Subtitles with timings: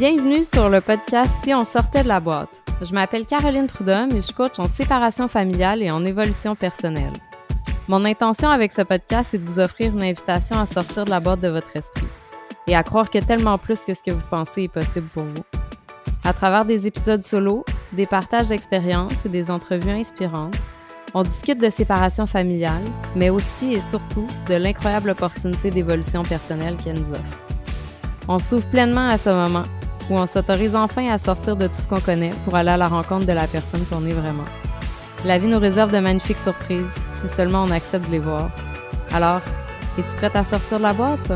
[0.00, 2.62] Bienvenue sur le podcast Si on sortait de la boîte.
[2.80, 7.12] Je m'appelle Caroline Prudhomme et je coach en séparation familiale et en évolution personnelle.
[7.86, 11.20] Mon intention avec ce podcast est de vous offrir une invitation à sortir de la
[11.20, 12.06] boîte de votre esprit
[12.66, 15.44] et à croire que tellement plus que ce que vous pensez est possible pour vous.
[16.24, 20.56] À travers des épisodes solo, des partages d'expériences et des entrevues inspirantes,
[21.12, 22.84] on discute de séparation familiale,
[23.16, 27.42] mais aussi et surtout de l'incroyable opportunité d'évolution personnelle qu'elle nous offre.
[28.28, 29.64] On s'ouvre pleinement à ce moment
[30.10, 32.88] où on s'autorise enfin à sortir de tout ce qu'on connaît pour aller à la
[32.88, 34.44] rencontre de la personne qu'on est vraiment.
[35.24, 38.50] La vie nous réserve de magnifiques surprises si seulement on accepte de les voir.
[39.12, 39.40] Alors,
[39.98, 41.32] es-tu prête à sortir de la boîte?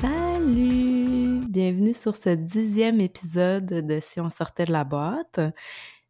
[0.00, 1.40] Salut!
[1.48, 5.40] Bienvenue sur ce dixième épisode de Si on sortait de la boîte.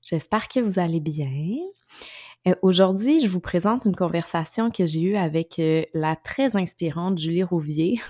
[0.03, 1.29] J'espère que vous allez bien.
[2.49, 7.19] Euh, aujourd'hui, je vous présente une conversation que j'ai eue avec euh, la très inspirante
[7.19, 8.01] Julie Rouvier.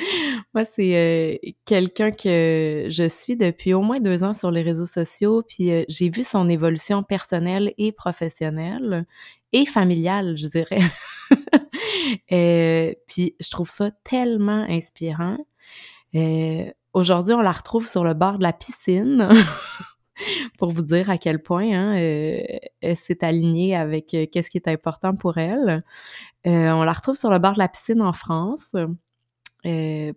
[0.54, 4.86] Moi, c'est euh, quelqu'un que je suis depuis au moins deux ans sur les réseaux
[4.86, 9.06] sociaux, puis j'ai vu son évolution personnelle et professionnelle
[9.52, 10.80] et familiale, je dirais.
[13.06, 15.36] puis je trouve ça tellement inspirant.
[16.92, 19.28] Aujourd'hui, on la retrouve sur le bord de la piscine.
[20.58, 22.42] pour vous dire à quel point hein, euh,
[22.80, 25.84] elle s'est alignée avec euh, qu'est-ce qui est important pour elle.
[26.46, 28.74] Euh, on la retrouve sur le bord de la piscine en France.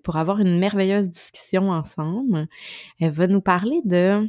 [0.04, 2.48] pour avoir une merveilleuse discussion ensemble.
[3.00, 4.28] Elle va nous parler de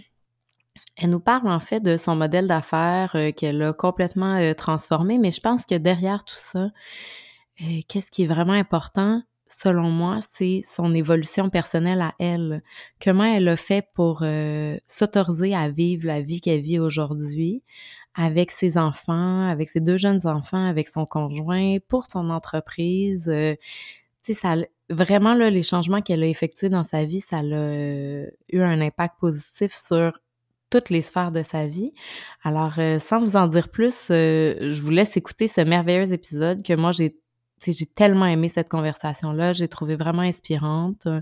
[0.96, 5.40] elle nous parle en fait de son modèle d'affaires qu'elle a complètement transformé, mais je
[5.40, 6.70] pense que derrière tout ça,
[7.88, 12.62] qu'est-ce qui est vraiment important, selon moi, c'est son évolution personnelle à elle.
[13.02, 17.62] Comment elle a fait pour euh, s'autoriser à vivre la vie qu'elle vit aujourd'hui
[18.14, 23.28] avec ses enfants, avec ses deux jeunes enfants, avec son conjoint, pour son entreprise.
[23.28, 23.54] Euh,
[24.22, 24.56] tu sais, ça,
[24.90, 29.20] vraiment, là, les changements qu'elle a effectués dans sa vie, ça a eu un impact
[29.20, 30.18] positif sur
[30.70, 31.94] toutes les sphères de sa vie.
[32.42, 36.74] Alors, euh, sans vous en dire plus, je vous laisse écouter ce merveilleux épisode que
[36.74, 37.16] moi, j'ai
[37.66, 41.06] j'ai tellement aimé cette conversation-là, j'ai trouvé vraiment inspirante.
[41.06, 41.20] Euh,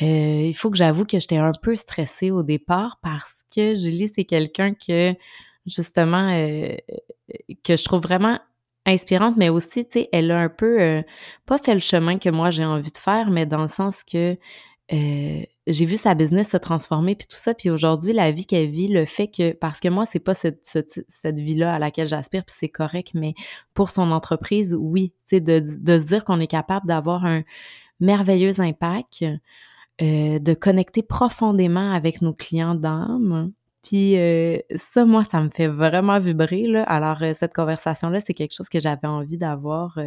[0.00, 4.24] il faut que j'avoue que j'étais un peu stressée au départ parce que Julie, c'est
[4.24, 5.14] quelqu'un que,
[5.66, 6.74] justement, euh,
[7.64, 8.38] que je trouve vraiment
[8.86, 11.02] inspirante, mais aussi, tu sais, elle a un peu, euh,
[11.44, 14.36] pas fait le chemin que moi j'ai envie de faire, mais dans le sens que
[14.92, 18.70] euh, j'ai vu sa business se transformer puis tout ça puis aujourd'hui la vie qu'elle
[18.70, 22.06] vit le fait que parce que moi c'est pas cette, cette, vie là à laquelle
[22.06, 23.34] j'aspire puis c'est correct mais
[23.74, 27.42] pour son entreprise oui tu sais de, de se dire qu'on est capable d'avoir un
[27.98, 29.24] merveilleux impact
[30.02, 33.50] euh, de connecter profondément avec nos clients d'âme
[33.82, 36.84] puis euh, ça moi ça me fait vraiment vibrer là.
[36.84, 39.98] Alors cette conversation là c'est quelque chose que j'avais envie d'avoir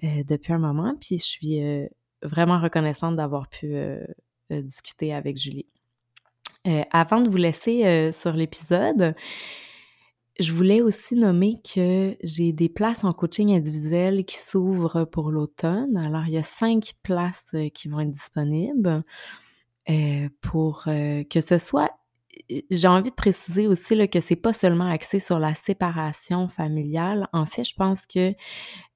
[0.00, 1.88] depuis un moment puis je suis
[2.22, 4.04] vraiment reconnaissante d'avoir pu euh,
[4.52, 5.66] euh, discuter avec Julie.
[6.66, 9.16] Euh, avant de vous laisser sur l'épisode,
[10.38, 15.96] je voulais aussi nommer que j'ai des places en coaching individuel qui s'ouvrent pour l'automne.
[15.96, 19.02] Alors, il y a cinq places qui vont être disponibles
[20.40, 21.90] pour que ce soit
[22.70, 27.28] j'ai envie de préciser aussi là, que c'est pas seulement axé sur la séparation familiale.
[27.32, 28.34] En fait, je pense que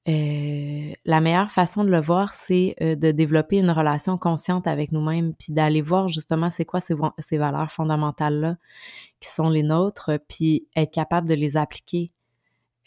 [0.08, 4.92] euh, la meilleure façon de le voir, c'est euh, de développer une relation consciente avec
[4.92, 8.56] nous-mêmes, puis d'aller voir justement c'est quoi ces, valeurs fondamentales-là
[9.20, 12.12] qui sont les nôtres, puis être capable de les appliquer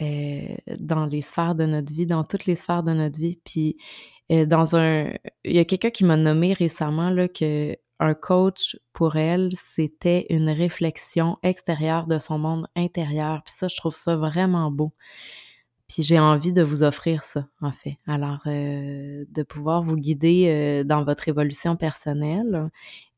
[0.02, 3.40] euh, dans les sphères de notre vie, dans toutes les sphères de notre vie.
[3.44, 3.78] Puis
[4.29, 5.12] dans un,
[5.44, 10.25] il y a quelqu'un qui m'a nommé récemment là que un coach pour elle, c'était
[10.29, 13.41] une réflexion extérieure de son monde intérieur.
[13.44, 14.94] Puis ça, je trouve ça vraiment beau.
[15.90, 17.98] Puis j'ai envie de vous offrir ça, en fait.
[18.08, 22.70] Alors, euh, de pouvoir vous guider euh, dans votre évolution personnelle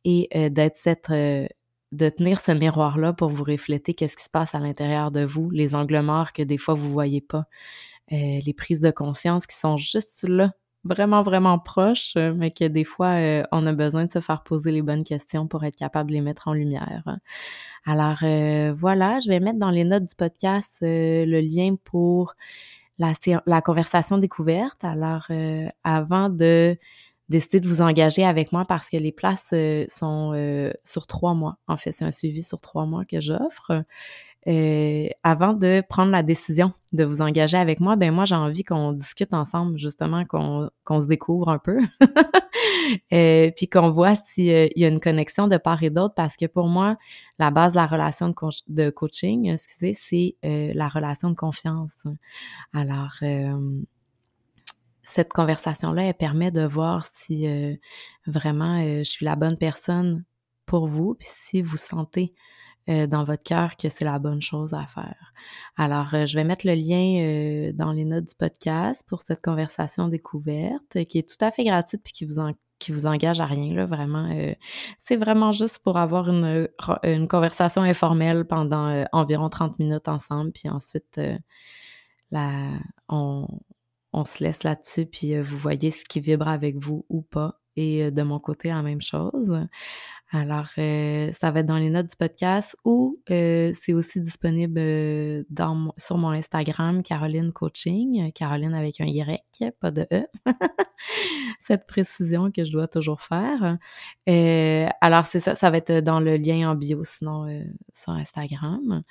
[0.06, 4.56] et euh, d'être cette, de tenir ce miroir-là pour vous refléter qu'est-ce qui se passe
[4.56, 7.46] à l'intérieur de vous, les angles morts que des fois vous voyez pas,
[8.10, 13.18] les prises de conscience qui sont juste là, vraiment, vraiment proches, mais que des fois,
[13.52, 16.22] on a besoin de se faire poser les bonnes questions pour être capable de les
[16.22, 17.04] mettre en lumière.
[17.86, 22.36] Alors euh, voilà, je vais mettre dans les notes du podcast euh, le lien pour
[23.00, 23.14] la,
[23.48, 24.84] la conversation découverte.
[24.84, 26.78] Alors euh, avant de
[27.30, 29.54] décider de vous engager avec moi parce que les places
[29.88, 31.58] sont sur trois mois.
[31.68, 33.86] En fait, c'est un suivi sur trois mois que j'offre.
[34.48, 38.64] Euh, avant de prendre la décision de vous engager avec moi, ben moi j'ai envie
[38.64, 41.78] qu'on discute ensemble, justement, qu'on se découvre un peu,
[43.14, 46.38] euh, puis qu'on voit s'il euh, y a une connexion de part et d'autre, parce
[46.38, 46.98] que pour moi,
[47.38, 48.36] la base de la relation de,
[48.68, 50.36] de coaching, excusez, c'est
[50.74, 52.04] la relation de confiance.
[52.74, 53.20] Alors,
[55.04, 57.48] cette conversation-là, elle permet de voir si
[58.26, 60.24] vraiment je suis la bonne personne
[60.66, 62.34] pour vous, puis si vous sentez
[62.88, 65.34] dans votre cœur que c'est la bonne chose à faire.
[65.78, 71.06] Alors, je vais mettre le lien dans les notes du podcast pour cette conversation découverte
[71.08, 73.74] qui est tout à fait gratuite puis qui vous en qui vous engage à rien,
[73.74, 74.30] là, vraiment.
[74.32, 74.54] Euh,
[75.00, 76.68] c'est vraiment juste pour avoir une,
[77.04, 81.38] une conversation informelle pendant euh, environ 30 minutes ensemble, puis ensuite, euh,
[83.08, 83.48] on,
[84.14, 87.60] on, se laisse là-dessus, puis vous voyez ce qui vibre avec vous ou pas.
[87.78, 89.56] Et de mon côté, la même chose.
[90.34, 94.80] Alors, euh, ça va être dans les notes du podcast ou euh, c'est aussi disponible
[94.80, 95.44] euh,
[95.98, 99.44] sur mon Instagram, Caroline Coaching, Caroline avec un Y,
[99.82, 100.26] pas de E.
[101.60, 103.78] Cette précision que je dois toujours faire.
[105.02, 107.48] alors, c'est ça, ça va être dans le lien en bio, sinon
[107.92, 109.04] sur Instagram.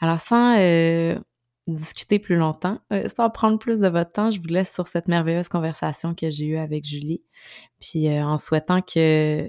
[0.00, 0.56] Alors, sans
[1.66, 2.78] discuter plus longtemps,
[3.16, 6.46] sans prendre plus de votre temps, je vous laisse sur cette merveilleuse conversation que j'ai
[6.46, 7.22] eue avec Julie.
[7.80, 9.48] Puis en souhaitant que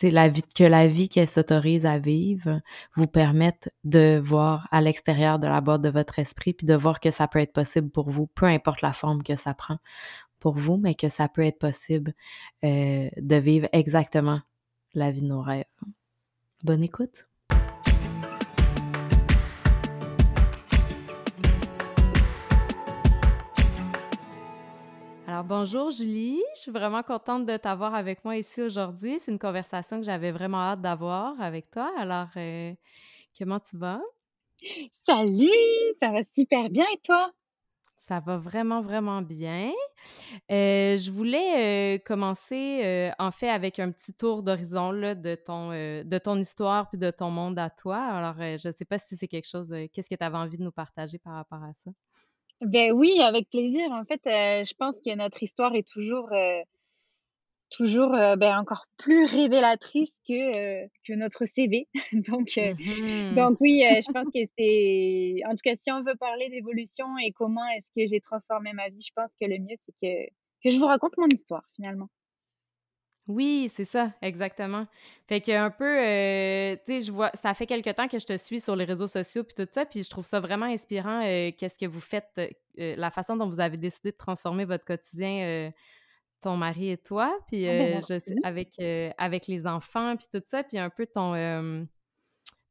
[0.00, 2.60] que la vie qu'elle s'autorise à vivre
[2.94, 7.00] vous permette de voir à l'extérieur de la boîte de votre esprit, puis de voir
[7.00, 9.78] que ça peut être possible pour vous, peu importe la forme que ça prend
[10.40, 12.14] pour vous, mais que ça peut être possible
[12.64, 14.40] euh, de vivre exactement
[14.94, 15.64] la vie de nos rêves.
[16.62, 17.28] Bonne écoute!
[25.38, 29.20] Alors bonjour Julie, je suis vraiment contente de t'avoir avec moi ici aujourd'hui.
[29.20, 31.92] C'est une conversation que j'avais vraiment hâte d'avoir avec toi.
[31.96, 32.74] Alors euh,
[33.38, 34.00] comment tu vas?
[35.06, 35.48] Salut,
[36.02, 37.30] ça va super bien et toi?
[37.98, 39.70] Ça va vraiment, vraiment bien.
[40.50, 46.18] Euh, je voulais euh, commencer en fait avec un petit tour d'horizon de, ton, de
[46.18, 47.98] ton histoire puis de ton monde à toi.
[47.98, 50.64] Alors, je ne sais pas si c'est quelque chose, qu'est-ce que tu avais envie de
[50.64, 51.92] nous partager par rapport à ça?
[52.60, 53.90] Ben oui, avec plaisir.
[53.92, 56.60] En fait, euh, je pense que notre histoire est toujours, euh,
[57.70, 61.88] toujours, euh, ben, encore plus révélatrice que, que notre CV.
[62.12, 66.48] Donc, mmh donc oui, je pense que c'est en tout cas, si on veut parler
[66.48, 69.94] d'évolution et comment est-ce que j'ai transformé ma vie, je pense que le mieux, c'est
[70.02, 70.30] que
[70.64, 72.08] que je vous raconte mon histoire, finalement.
[73.28, 74.86] Oui, c'est ça, exactement.
[75.26, 78.24] Fait que un peu, euh, tu sais, je vois, ça fait quelque temps que je
[78.24, 81.20] te suis sur les réseaux sociaux puis tout ça, puis je trouve ça vraiment inspirant.
[81.22, 82.40] Euh, qu'est-ce que vous faites,
[82.78, 85.70] euh, la façon dont vous avez décidé de transformer votre quotidien,
[86.40, 88.80] ton mari et toi, puis ah ben, je sais, avec
[89.18, 91.86] avec les enfants puis tout ça, puis un peu ton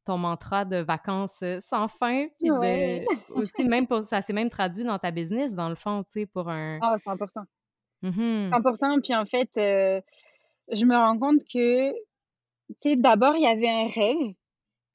[0.04, 4.98] ton mantra de vacances sans fin, puis aussi même pour ça s'est même traduit dans
[4.98, 6.80] ta business dans le fond, tu sais, pour un.
[6.82, 7.44] Ah, 100%.
[8.02, 8.96] 100%.
[8.96, 10.02] Mmh puis en fait
[10.72, 11.92] je me rends compte que,
[12.82, 14.34] tu d'abord, il y avait un rêve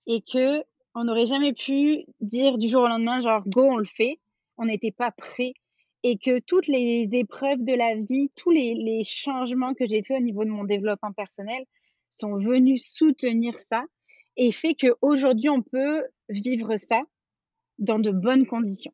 [0.08, 0.64] et que
[0.96, 4.20] on n'aurait jamais pu dire du jour au lendemain, genre, go, on le fait.
[4.58, 5.54] On n'était pas prêt.
[6.04, 10.18] Et que toutes les épreuves de la vie, tous les, les changements que j'ai fait
[10.18, 11.64] au niveau de mon développement personnel
[12.10, 13.86] sont venus soutenir ça
[14.38, 17.02] et fait qu'aujourd'hui, on peut vivre ça
[17.78, 18.94] dans de bonnes conditions.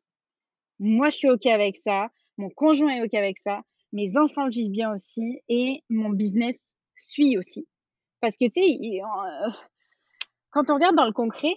[0.78, 2.08] Moi, je suis OK avec ça.
[2.36, 3.62] Mon conjoint est OK avec ça.
[3.92, 5.40] Mes enfants vivent bien aussi.
[5.48, 6.56] Et mon business
[7.02, 7.66] suis aussi.
[8.20, 9.50] Parce que, tu sais, euh,
[10.50, 11.54] quand on regarde dans le concret,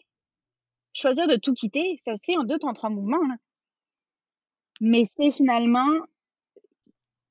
[0.93, 3.19] choisir de tout quitter, ça se fait en deux temps, trois mouvements.
[4.81, 5.89] Mais c'est finalement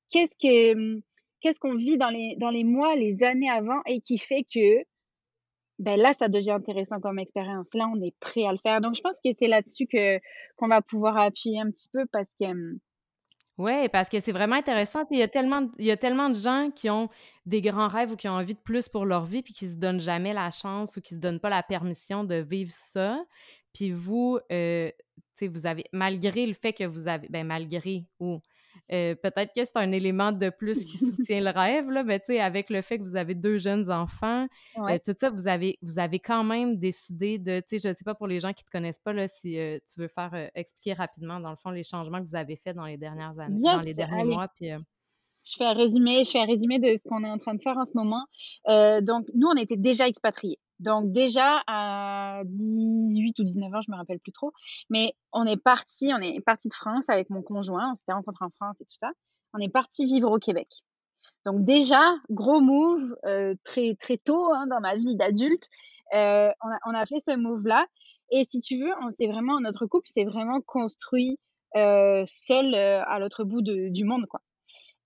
[0.09, 1.01] qu'est-ce que
[1.41, 4.83] qu'est-ce qu'on vit dans les dans les mois, les années avant et qui fait que
[5.79, 7.67] ben là ça devient intéressant comme expérience.
[7.73, 8.81] Là, on est prêt à le faire.
[8.81, 12.45] Donc je pense que c'est là-dessus qu'on va pouvoir appuyer un petit peu parce que
[13.57, 15.05] oui, parce que c'est vraiment intéressant.
[15.11, 17.09] Il y, a tellement, de gens qui ont
[17.45, 19.75] des grands rêves ou qui ont envie de plus pour leur vie, puis qui se
[19.75, 23.23] donnent jamais la chance ou qui se donnent pas la permission de vivre ça.
[23.73, 24.89] Puis vous, euh,
[25.41, 28.41] vous avez, malgré le fait que vous avez, ben malgré, ou
[28.91, 30.97] euh, peut-être que c'est un élément de plus qui
[31.27, 33.89] soutient le rêve, là, mais tu sais, avec le fait que vous avez deux jeunes
[33.89, 34.47] enfants,
[34.77, 38.03] euh, tout ça, vous avez, vous avez quand même décidé de, tu sais, je sais
[38.03, 40.93] pas pour les gens qui te connaissent pas, là, si euh, tu veux faire expliquer
[40.93, 43.81] rapidement, dans le fond, les changements que vous avez faits dans les dernières années, dans
[43.81, 44.69] les derniers mois, puis...
[45.45, 47.61] Je fais un résumé, je fais un résumé de ce qu'on est en train de
[47.61, 48.23] faire en ce moment.
[49.01, 50.57] donc, nous, on était déjà expatriés.
[50.83, 54.51] Donc déjà à 18 ou 19 ans, je me rappelle plus trop,
[54.89, 58.45] mais on est parti, on est parti de France avec mon conjoint, on s'était rencontrés
[58.45, 59.11] en France et tout ça.
[59.53, 60.67] On est parti vivre au Québec.
[61.45, 65.69] Donc déjà, gros move euh, très très tôt hein, dans ma vie d'adulte,
[66.13, 66.51] euh,
[66.85, 67.87] on, a, fait ce move là.
[68.29, 71.39] Et si tu veux, on vraiment notre couple s'est vraiment construit
[71.77, 74.41] euh, seul à l'autre bout du monde quoi.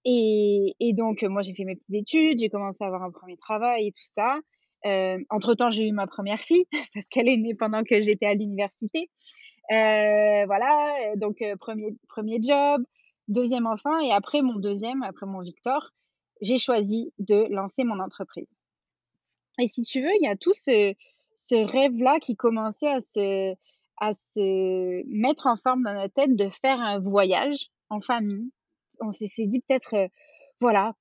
[0.05, 3.87] Et donc moi j'ai fait mes petites études, j'ai commencé à avoir un premier travail
[3.87, 4.39] et tout ça.
[4.87, 8.33] Euh, entre-temps, j'ai eu ma première fille parce qu'elle est née pendant que j'étais à
[8.33, 9.09] l'université.
[9.71, 12.83] Euh, voilà, donc euh, premier, premier job.
[13.27, 15.91] deuxième enfant et après mon deuxième, après mon Victor,
[16.41, 18.47] j'ai choisi de lancer mon entreprise.
[19.59, 20.93] Et si tu veux, il y a tout ce,
[21.51, 23.55] rêve-là qui commençait à se,
[23.97, 28.51] à se mettre en forme dans notre tête de faire un voyage en famille.
[29.01, 30.09] On s'est dit peut-être,
[30.61, 30.93] voilà,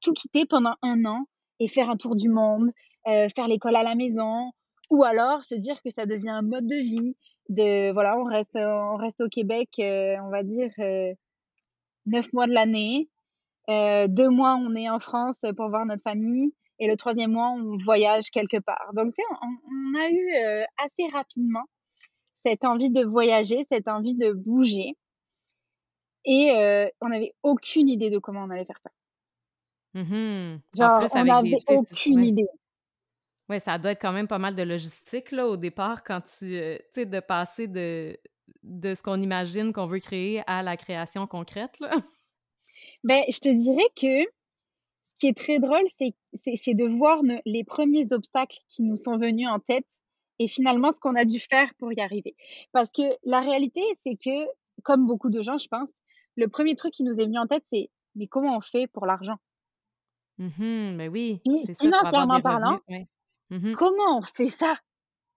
[0.00, 1.26] tout quitter pendant un an
[1.60, 2.70] et faire un tour du monde,
[3.06, 4.52] euh, faire l'école à la maison,
[4.90, 7.16] ou alors se dire que ça devient un mode de vie.
[7.48, 10.70] De voilà, on reste, on reste au Québec, euh, on va dire
[12.06, 13.08] neuf mois de l'année,
[13.68, 17.76] deux mois on est en France pour voir notre famille, et le troisième mois on
[17.78, 18.92] voyage quelque part.
[18.94, 21.64] Donc tu sais, on, on, a eu assez rapidement
[22.44, 24.96] cette envie de voyager, cette envie de bouger.
[26.24, 28.90] Et euh, on n'avait aucune idée de comment on allait faire ça.
[29.94, 32.48] Mmh Genre, on n'avait aucune idée.
[33.54, 36.56] Oui, ça doit être quand même pas mal de logistique là, au départ quand tu
[36.56, 38.18] euh, sais de passer de,
[38.62, 41.90] de ce qu'on imagine qu'on veut créer à la création concrète là.
[43.04, 48.12] Ben, je te dirais que ce qui est très drôle, c'est de voir les premiers
[48.12, 49.86] obstacles qui nous sont venus en tête
[50.38, 52.34] et finalement ce qu'on a dû faire pour y arriver.
[52.72, 54.46] Parce que la réalité, c'est que,
[54.82, 55.88] comme beaucoup de gens, je pense,
[56.36, 59.06] le premier truc qui nous est venu en tête, c'est mais comment on fait pour
[59.06, 59.36] l'argent?
[60.38, 61.40] Mmh Ben oui.
[61.78, 62.80] financièrement parlant,
[63.50, 64.76] mmh comment on fait ça?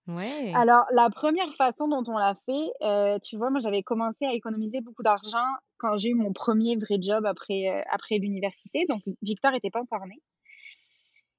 [0.07, 0.53] Ouais.
[0.55, 4.33] Alors, la première façon dont on l'a fait, euh, tu vois, moi, j'avais commencé à
[4.33, 5.45] économiser beaucoup d'argent
[5.77, 8.85] quand j'ai eu mon premier vrai job après, euh, après l'université.
[8.87, 10.15] Donc, Victor n'était pas encore né.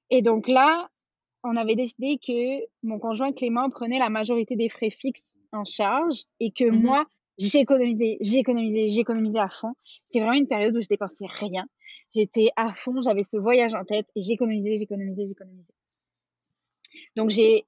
[0.09, 0.89] Et donc là,
[1.43, 6.23] on avait décidé que mon conjoint Clément prenait la majorité des frais fixes en charge
[6.39, 7.05] et que mmh moi,
[7.37, 9.73] j'économisais, j'économisais, j'économisais à fond.
[10.05, 11.65] C'était vraiment une période où je dépensais rien.
[12.15, 15.73] J'étais à fond, j'avais ce voyage en tête et j'économisais, j'économisais, j'économisais.
[17.15, 17.65] Donc j'ai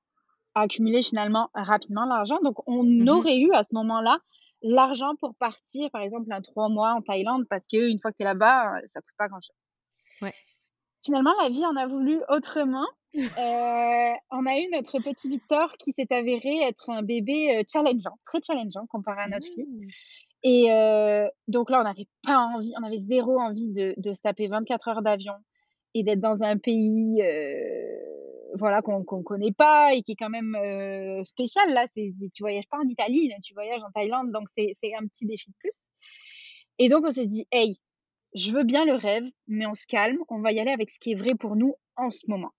[0.55, 2.39] accumulé finalement rapidement l'argent.
[2.43, 4.19] Donc on mmh aurait eu à ce moment-là
[4.61, 8.23] l'argent pour partir, par exemple, un trois mois en Thaïlande parce qu'une fois que tu
[8.23, 9.55] es là-bas, ça coûte pas grand-chose.
[10.21, 10.33] Ouais.
[11.03, 12.87] Finalement, la vie en a voulu autrement.
[13.13, 18.17] Euh, on a eu notre petit Victor qui s'est avéré être un bébé euh, challengeant,
[18.25, 19.65] très challengeant comparé à notre fille.
[19.65, 19.87] Mmh.
[20.43, 24.21] Et euh, donc là, on n'avait pas envie, on avait zéro envie de, de se
[24.21, 25.33] taper 24 heures d'avion
[25.93, 27.21] et d'être dans un pays
[28.57, 30.55] voilà qu'on ne connaît pas et qui est quand même
[31.25, 31.73] spécial.
[31.73, 35.07] Là, c'est, tu voyages pas en Italie, là, tu voyages en Thaïlande, donc c'est un
[35.07, 35.81] petit défi de plus.
[36.79, 37.79] Et donc on s'est dit, hey,
[38.33, 40.99] je veux bien le rêve, mais on se calme, on va y aller avec ce
[40.99, 42.51] qui est vrai pour nous en ce moment.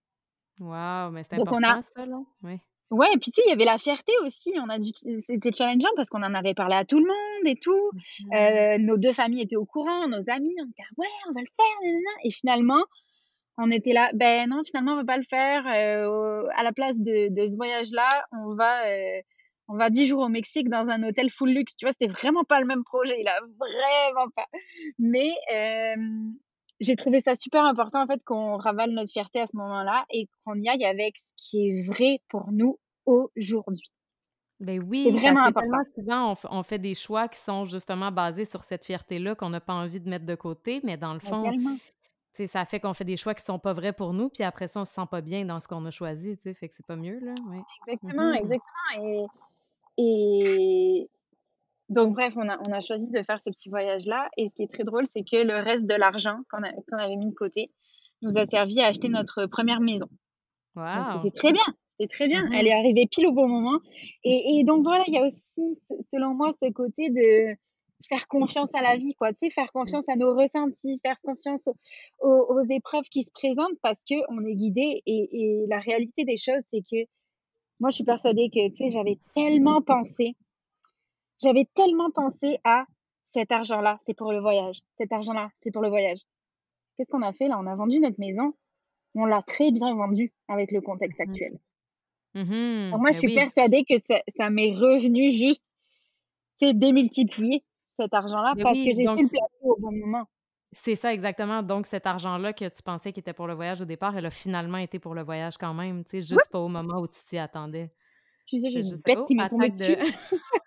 [0.60, 1.82] Waouh, mais c'est important a...
[1.82, 2.20] ça, là.
[2.42, 2.58] Oui.
[2.90, 4.52] Ouais, et puis tu sais, il y avait la fierté aussi.
[4.62, 4.90] On a dû...
[5.26, 7.90] C'était challengeant parce qu'on en avait parlé à tout le monde et tout.
[7.94, 8.34] Mmh.
[8.34, 11.46] Euh, nos deux familles étaient au courant, nos amis, on était ouais, on va le
[11.56, 12.84] faire, et finalement,
[13.58, 15.64] on était là, ben non, finalement, on va pas le faire.
[15.66, 19.20] Euh, à la place de, de ce voyage-là, on va euh,
[19.68, 21.76] on va 10 jours au Mexique dans un hôtel full luxe.
[21.76, 24.46] Tu vois, c'était vraiment pas le même projet, là, vraiment pas.
[24.98, 25.94] Mais euh,
[26.80, 30.28] j'ai trouvé ça super important, en fait, qu'on ravale notre fierté à ce moment-là et
[30.44, 32.78] qu'on y aille avec ce qui est vrai pour nous
[33.36, 33.90] aujourd'hui.
[34.60, 35.90] Ben oui, c'est vraiment parce que important.
[35.96, 39.74] souvent, on, fait des choix qui sont justement basés sur cette fierté-là qu'on n'a pas
[39.74, 41.50] envie de mettre de côté, mais dans le fond,
[42.46, 44.80] ça fait qu'on fait des choix qui sont pas vrais pour nous, puis après ça,
[44.80, 46.86] on se sent pas bien dans ce qu'on a choisi, tu sais, fait que c'est
[46.86, 47.34] pas mieux, là.
[47.86, 49.04] Exactement, mmh exactement.
[49.04, 49.24] Et,
[49.98, 51.10] et
[51.88, 54.30] donc, bref, on a, on a choisi de faire ce petit voyage-là.
[54.38, 56.62] Et ce qui est très drôle, c'est que le reste de l'argent qu'on
[56.98, 57.70] avait mis de côté
[58.22, 60.08] nous a servi à acheter notre première maison.
[60.74, 61.64] Donc, c'était très bien.
[61.98, 62.48] C'était très bien.
[62.52, 63.78] Elle est arrivée pile au bon moment.
[64.24, 65.78] Et, et donc, voilà, il y a aussi,
[66.10, 67.54] selon moi, ce côté de
[68.08, 69.32] faire confiance à la vie, quoi.
[69.32, 71.68] Tu sais, faire confiance à nos ressentis, faire confiance
[72.20, 75.02] aux, aux, épreuves qui se présentent parce qu'on est guidé.
[75.06, 77.08] Et, et la réalité des choses, c'est que
[77.80, 80.36] moi, je suis persuadée que, tu sais, j'avais tellement pensé,
[81.42, 82.84] j'avais tellement pensé à
[83.24, 84.78] cet argent-là, c'est pour le voyage.
[84.98, 86.20] Cet argent-là, c'est pour le voyage.
[86.96, 87.58] Qu'est-ce qu'on a fait là?
[87.58, 88.54] On a vendu notre maison.
[89.14, 91.58] On l'a très bien vendue avec le contexte mmh actuel.
[92.34, 95.64] Mmh moi, je suis persuadée que ça, m'est revenu juste,
[96.60, 97.64] c'est démultiplier
[98.02, 100.24] cet argent-là parce que j'ai su le placer au bon moment.
[100.72, 101.62] C'est ça exactement.
[101.62, 104.30] Donc cet argent-là que tu pensais qu'il était pour le voyage au départ, elle a
[104.30, 107.20] finalement été pour le voyage quand même, tu sais, juste pas au moment où tu
[107.28, 107.90] t'y attendais.
[108.46, 109.96] Tu sais, j'ai une bête qui m'est tombée dessus.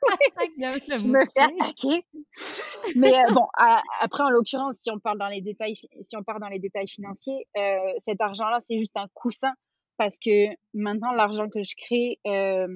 [0.57, 2.05] je me fais attaquer.
[2.95, 3.47] Mais euh, bon,
[3.99, 6.87] après, en l'occurrence, si on parle dans les détails, si on part dans les détails
[6.87, 9.53] financiers, euh, cet argent-là, c'est juste un coussin
[9.97, 12.67] parce que maintenant, l'argent que je crée euh,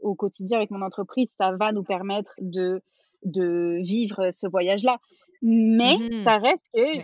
[0.00, 2.82] au quotidien avec mon entreprise, ça va nous permettre de
[3.24, 4.98] de vivre ce voyage-là.
[5.42, 7.02] Mais mmh ça reste que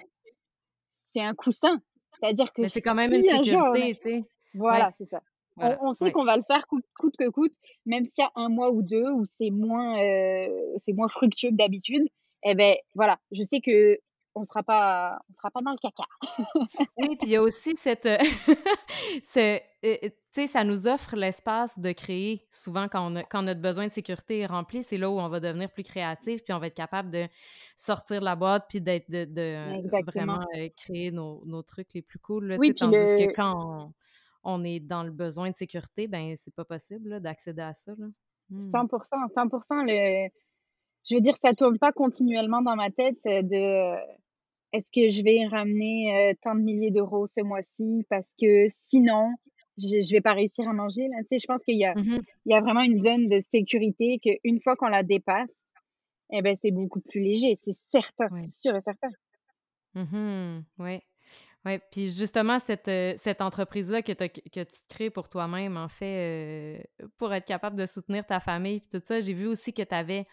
[1.15, 1.81] c'est un coussin.
[2.19, 4.25] C'est-à-dire que c'est quand même une sécurité, tu sais.
[4.55, 5.21] Voilà, c'est ça.
[5.59, 6.85] on, sait qu'on va le faire coûte,
[7.19, 7.53] que coûte,
[7.85, 11.51] même s'il y a un mois ou deux où c'est moins, euh, c'est moins fructueux
[11.51, 12.07] que d'habitude.
[12.43, 13.99] eh ben voilà, je sais que
[14.35, 16.05] on sera pas on sera pas dans le caca.
[16.99, 18.07] oui, puis il y a aussi cette
[19.23, 23.61] ce, tu sais ça nous offre l'espace de créer souvent quand on a, quand notre
[23.61, 26.59] besoin de sécurité est rempli, c'est là où on va devenir plus créatif puis on
[26.59, 27.27] va être capable de
[27.75, 30.41] sortir de la boîte puis d'être de, de vraiment
[30.77, 33.93] créer nos, nos, trucs les plus cool là, oui, tandis que quand
[34.45, 38.07] on, est dans le besoin de sécurité, ben c'est pas possible d'accéder à ça là.
[38.53, 38.89] 100%,
[39.35, 39.87] 100% mmh.
[39.87, 40.29] le
[41.09, 43.95] je veux dire, ça tourne pas continuellement dans ma tête de
[44.73, 49.31] est-ce que je vais ramener tant de milliers d'euros ce mois-ci parce que sinon,
[49.79, 51.09] je, je vais pas réussir à manger.
[51.09, 51.19] Là.
[51.21, 53.41] Tu sais, je pense qu'il y, a, mmh il y a vraiment une zone de
[53.41, 55.55] sécurité qu'une fois qu'on la dépasse,
[56.31, 59.11] eh ben, c'est beaucoup plus léger, c'est certain, c'est sûr et certain.
[59.95, 61.01] Mmh oui.
[61.65, 67.35] Oui, puis justement, cette, cette entreprise-là que, que tu crées pour toi-même, en fait, pour
[67.35, 70.29] être capable de soutenir ta famille, puis tout ça, j'ai vu aussi que tu avais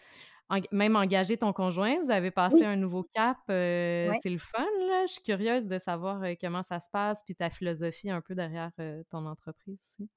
[0.72, 5.06] même engagé ton conjoint, vous avez passé un nouveau cap, euh, c'est le fun, là.
[5.06, 8.34] Je suis curieuse de savoir euh, comment ça se passe, puis ta philosophie un peu
[8.34, 10.08] derrière euh, ton entreprise aussi.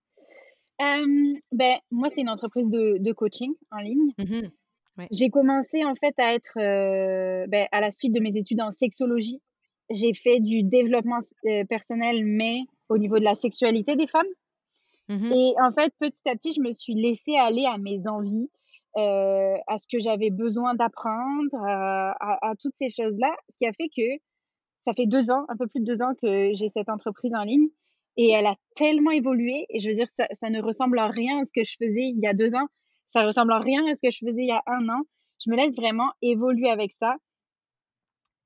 [0.80, 4.14] ben, moi, c'est une entreprise de, coaching en ligne.
[4.18, 4.50] Mmh
[5.12, 9.40] j'ai commencé en fait à être, ben, à la suite de mes études en sexologie,
[9.92, 11.20] j'ai fait du développement
[11.70, 14.26] personnel, mais au niveau de la sexualité des femmes.
[15.08, 18.50] Mmh Et en fait, petit à petit, je me suis laissée aller à mes envies.
[18.96, 23.74] Euh, à ce que j'avais besoin d'apprendre, euh, à, toutes ces choses-là, ce qui a
[23.74, 24.24] fait que
[24.86, 27.44] ça fait deux ans, un peu plus de deux ans que j'ai cette entreprise en
[27.44, 27.68] ligne
[28.16, 31.46] et elle a tellement évolué et je veux dire, ça, ne ressemble à rien à
[31.46, 32.68] ce que je faisais il y a deux ans,
[33.10, 35.00] ça ressemble à rien à ce que je faisais il y a un an.
[35.46, 37.18] Je me laisse vraiment évoluer avec ça.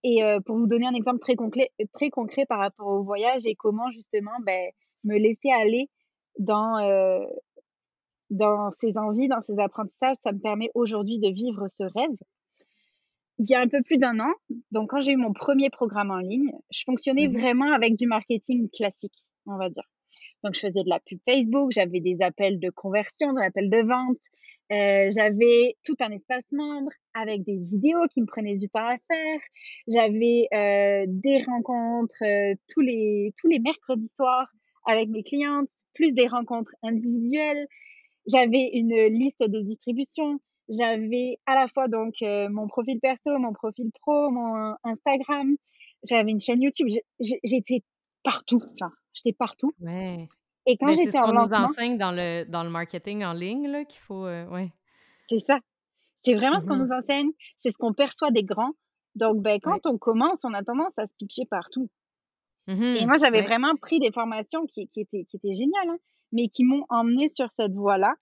[0.04, 3.44] Et euh, pour vous donner un exemple très concret, très concret par rapport au voyage
[3.46, 4.70] et comment justement ben,
[5.06, 5.88] me laisser aller
[6.40, 6.80] dans,
[8.32, 12.18] dans ses envies, dans ses apprentissages, ça me permet aujourd'hui de vivre ce rêve.
[13.38, 14.32] Il y a un peu plus d'un an,
[14.72, 18.08] donc quand j'ai eu mon premier programme en ligne, je fonctionnais mmh vraiment avec du
[18.08, 19.88] marketing classique, on va dire.
[20.44, 23.82] Donc je faisais de la pub Facebook, j'avais des appels de conversion, des appels de
[23.82, 24.18] vente,
[24.72, 28.96] euh, j'avais tout un espace membre avec des vidéos qui me prenaient du temps à
[29.10, 29.40] faire.
[29.88, 34.48] J'avais euh, des rencontres euh, tous les tous les mercredis soirs
[34.86, 37.68] avec mes clientes, plus des rencontres individuelles.
[38.28, 40.40] J'avais une liste de distribution.
[40.70, 45.56] J'avais à la fois donc euh, mon profil perso, mon profil pro, mon Instagram.
[46.08, 46.88] J'avais une chaîne YouTube.
[47.20, 47.84] J'étais
[48.24, 48.62] partout.
[48.74, 49.74] Enfin, j'étais partout.
[49.82, 50.28] Ouais.
[50.66, 54.02] Et quand j'étais en lancement, nous enseigne dans le dans le marketing en ligne qu'il
[54.02, 54.26] faut.
[54.26, 54.72] Euh, ouais.
[55.30, 55.60] C'est ça.
[56.24, 57.32] C'est vraiment ce qu'on mmh nous enseigne.
[57.58, 58.74] C'est ce qu'on perçoit des grands.
[59.16, 61.90] Donc, ben, quand on commence, on a tendance à se pitcher partout.
[62.68, 65.90] Et moi, j'avais vraiment pris des formations qui, qui, étaient, qui étaient géniales.
[65.90, 65.98] Hein
[66.32, 68.14] mais qui m'ont emmené sur cette voie-là,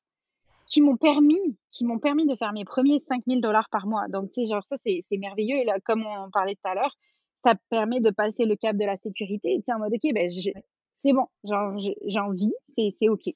[0.67, 4.07] qui m'ont permis, qui m'ont permis de faire mes premiers 5000 dollars par mois.
[4.09, 5.57] Donc, tu sais, genre, ça, c'est, merveilleux.
[5.57, 6.95] Et là, comme on parlait tout à l'heure,
[7.43, 9.55] ça permet de passer le cap de la sécurité.
[9.57, 13.29] Tu sais, en mode, OK, ben, c'est bon, j'en vis, c'est, OK.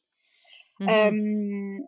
[0.79, 1.79] Mmh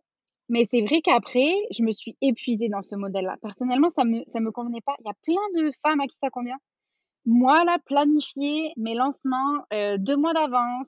[0.49, 3.37] mais c'est vrai qu'après, je me suis épuisée dans ce modèle-là.
[3.41, 4.95] Personnellement, ça me, ça me convenait pas.
[4.99, 6.57] Il y a plein de femmes à qui ça convient.
[7.25, 10.87] Moi, là, planifier mes lancements euh, deux mois d'avance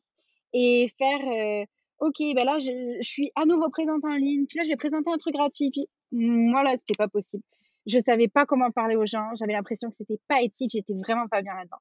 [0.53, 1.65] et faire euh,
[1.99, 4.45] OK, ben là, je, suis à nouveau présente en ligne.
[4.47, 5.71] Puis là, je vais présenter un truc gratuit.
[5.71, 7.43] Puis moi, là, c'était pas possible.
[7.85, 9.29] Je savais pas comment parler aux gens.
[9.35, 10.71] J'avais l'impression que c'était pas éthique.
[10.73, 11.77] J'étais vraiment pas bien là-dedans.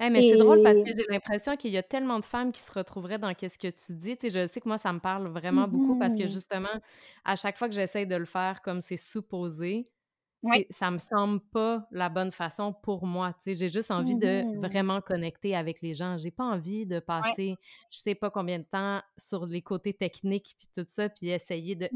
[0.00, 2.60] Eh, mais c'est drôle parce que j'ai l'impression qu'il y a tellement de femmes qui
[2.60, 4.16] se retrouveraient dans qu'est-ce que tu dis.
[4.16, 6.68] Tu sais, je sais que moi, ça me parle vraiment beaucoup parce que justement,
[7.24, 9.86] à chaque fois que j'essaye de le faire comme c'est supposé,
[10.70, 13.34] ça me semble pas la bonne façon pour moi.
[13.46, 16.18] J'ai juste envie de mmh vraiment connecter avec les gens.
[16.18, 17.56] J'ai pas envie de passer,
[17.90, 21.74] je sais pas combien de temps sur les côtés techniques puis tout ça, puis essayer
[21.74, 21.88] de.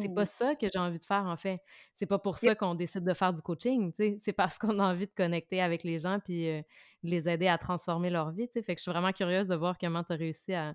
[0.00, 1.60] C'est pas mmh ça que j'ai envie de faire en fait.
[1.94, 3.92] C'est pas pour ça qu'on décide de faire du coaching.
[3.92, 6.64] Tu sais, c'est parce qu'on a envie de connecter avec les gens puis de
[7.02, 8.48] les aider à transformer leur vie.
[8.48, 10.74] Fait que je suis vraiment curieuse de voir comment tu as réussi à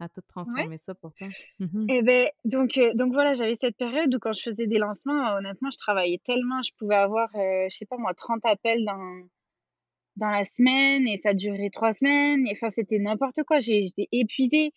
[0.00, 1.28] à tout transformer ça pour toi?
[1.58, 5.34] Mmh Et ben donc, donc voilà, j'avais cette période où quand je faisais des lancements,
[5.36, 9.22] honnêtement, je travaillais tellement, je pouvais avoir, je sais pas moi, 30 appels dans,
[10.16, 12.46] dans la semaine et ça durait trois semaines.
[12.46, 13.60] Et enfin, c'était n'importe quoi.
[13.60, 14.72] J'étais épuisée.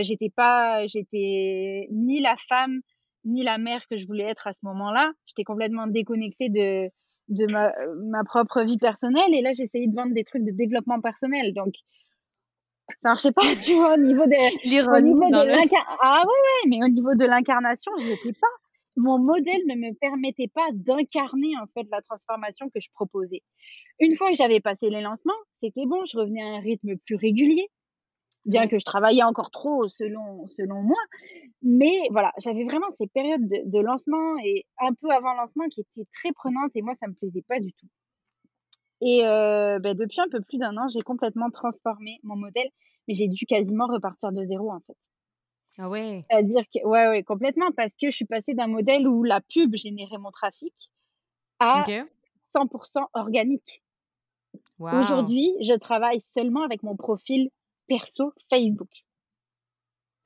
[0.00, 2.80] j'étais pas, j'étais ni la femme
[3.24, 5.12] ni la mère que je voulais être à ce moment-là.
[5.26, 6.90] J'étais complètement déconnectée de,
[7.28, 7.72] de ma,
[8.04, 9.34] ma propre vie personnelle.
[9.34, 11.54] Et là, j'essayais de vendre des trucs de développement personnel.
[11.54, 11.74] Donc,
[12.88, 14.68] ça marchait pas, tu vois, au niveau de,
[15.30, 15.96] de l'incarnation.
[16.00, 18.46] Ah ouais, ouais, mais au niveau de l'incarnation, je n'étais pas.
[18.96, 23.42] Mon modèle ne me permettait pas d'incarner, en fait, la transformation que je proposais.
[24.00, 27.16] Une fois que j'avais passé les lancements, c'était bon, je revenais à un rythme plus
[27.16, 27.68] régulier.
[28.44, 31.00] bien que je travaillais encore trop selon, selon moi.
[31.62, 36.08] Mais voilà, j'avais vraiment ces périodes de, lancement et un peu avant lancement qui étaient
[36.12, 37.86] très prenantes et moi, ça me plaisait pas du tout.
[39.00, 42.68] Et euh, ben, depuis un peu plus d'un an, j'ai complètement transformé mon modèle,
[43.06, 44.96] mais j'ai dû quasiment repartir de zéro en fait.
[45.78, 46.20] Ah ouais.
[46.30, 49.74] C'est-à-dire que, ouais, ouais, complètement, parce que je suis passée d'un modèle où la pub
[49.74, 50.72] générait mon trafic
[51.58, 53.82] à 100% organique.
[54.78, 57.50] Aujourd'hui, je travaille seulement avec mon profil
[57.88, 58.90] perso Facebook.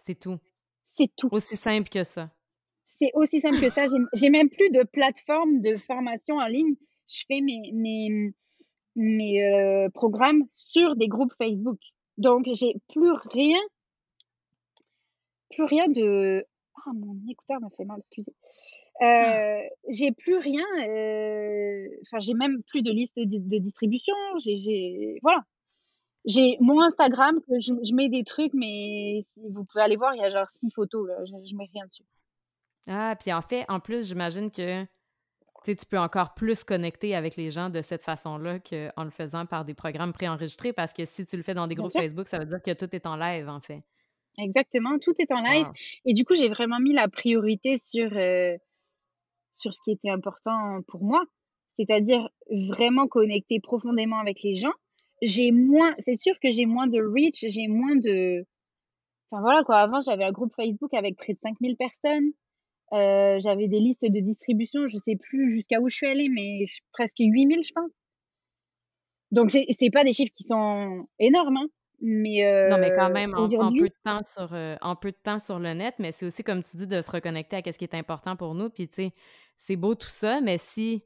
[0.04, 0.38] C'est tout.
[0.96, 1.28] C'est tout.
[1.32, 2.30] Aussi simple que ça.
[2.84, 3.86] C'est aussi simple que ça.
[4.14, 6.74] J'ai même plus de plateforme de formation en ligne.
[7.06, 8.34] Je fais mes, mes,
[8.98, 11.78] mes euh, programmes sur des groupes Facebook.
[12.18, 13.58] Donc, j'ai plus rien,
[15.50, 16.44] plus rien de.
[16.74, 18.34] Ah, mon écouteur m'a fait mal, excusez.
[19.02, 20.64] Euh, j'ai plus rien.
[20.80, 24.14] Euh, enfin, j'ai même plus de liste de, distribution.
[24.38, 25.44] J'ai, voilà.
[26.24, 30.20] J'ai mon Instagram que je, mets des trucs, mais si vous pouvez aller voir, il
[30.20, 31.08] y a genre six photos.
[31.08, 32.04] Là, je, je mets rien dessus.
[32.88, 34.84] Ah, puis en fait, en plus, j'imagine que
[35.64, 39.64] tu peux encore plus connecter avec les gens de cette façon-là qu'en le faisant par
[39.64, 42.46] des programmes préenregistrés parce que si tu le fais dans des groupes Facebook, ça veut
[42.46, 43.82] dire que tout est en live, en fait.
[44.38, 45.66] Exactement, tout est en live.
[46.04, 48.56] Et du coup, j'ai vraiment mis la priorité sur, euh,
[49.52, 51.24] sur ce qui était important pour moi,
[51.70, 52.28] c'est-à-dire
[52.68, 54.72] vraiment connecter profondément avec les gens.
[55.22, 58.44] J'ai moins, c'est sûr que j'ai moins de reach, j'ai moins de.
[59.30, 62.30] Enfin voilà quoi, avant j'avais un groupe Facebook avec près de 5000 personnes.
[62.92, 66.64] Euh, j'avais des listes de distribution, je sais plus jusqu'à où je suis allée, mais
[66.92, 67.90] presque 8000, je pense.
[69.30, 71.66] Donc, c'est, c'est pas des chiffres qui sont énormes, hein,
[72.00, 75.38] mais Non, mais quand même, en, peu de temps sur, euh, en peu de temps
[75.38, 77.84] sur le net, mais c'est aussi, comme tu dis, de se reconnecter à ce qui
[77.84, 78.70] est important pour nous.
[78.70, 79.12] Puis, tu sais,
[79.56, 81.02] c'est beau tout ça, mais si,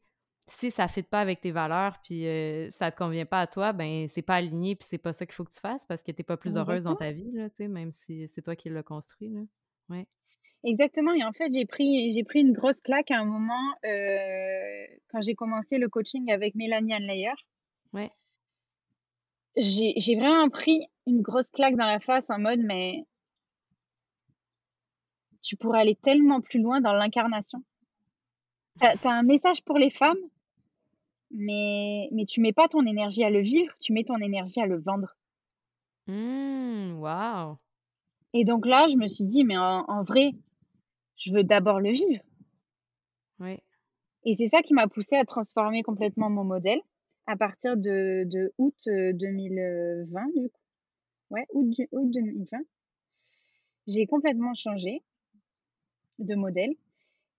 [0.46, 3.46] si ça ne fit pas avec tes valeurs, puis euh, ça te convient pas à
[3.46, 6.02] toi, ben c'est pas aligné, puis c'est pas ça qu'il faut que tu fasses parce
[6.02, 8.68] que tu n'es pas plus heureuse dans ta vie, là, même si c'est toi qui
[8.68, 9.40] l'as construit, là.
[9.88, 10.06] Ouais.
[10.64, 11.12] Exactement.
[11.12, 15.20] Et en fait, j'ai pris, j'ai pris une grosse claque à un moment euh, quand
[15.20, 17.34] j'ai commencé le coaching avec Mélanie Anlayer.
[17.92, 18.10] Ouais.
[19.56, 23.04] J'ai, j'ai vraiment pris une grosse claque dans la face en mode, mais
[25.42, 27.62] tu pourrais aller tellement plus loin dans l'incarnation.
[28.80, 30.16] Tu as, un message pour les femmes,
[31.30, 34.66] mais, mais tu mets pas ton énergie à le vivre, tu mets ton énergie à
[34.66, 35.14] le vendre.
[36.06, 37.58] Mmh, wow.
[38.32, 40.32] Et donc là, je me suis dit, mais en, en vrai,
[41.24, 42.22] je veux d'abord le vivre.
[43.40, 43.58] Oui.
[44.24, 46.80] Et c'est ça qui m'a poussée à transformer complètement mon modèle
[47.26, 50.60] à partir de, de août 2020, euh, du coup.
[51.30, 52.58] Ouais, août, août 2020.
[53.86, 55.02] J'ai complètement changé
[56.18, 56.74] de modèle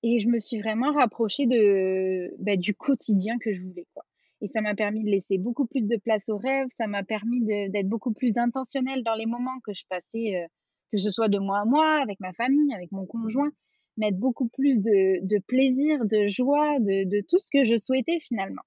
[0.02, 3.88] et je me suis vraiment rapprochée de, bah, du quotidien que je voulais.
[3.94, 4.04] Quoi.
[4.42, 7.42] Et ça m'a permis de laisser beaucoup plus de place aux rêves, ça m'a permis
[7.46, 10.48] d'être beaucoup plus intentionnelle dans les moments que je passais, euh,
[10.92, 13.52] que ce soit de moi à moi, avec ma famille, avec mon conjoint
[13.98, 18.64] mettre beaucoup plus de, plaisir, de joie, de, tout ce que je souhaitais finalement.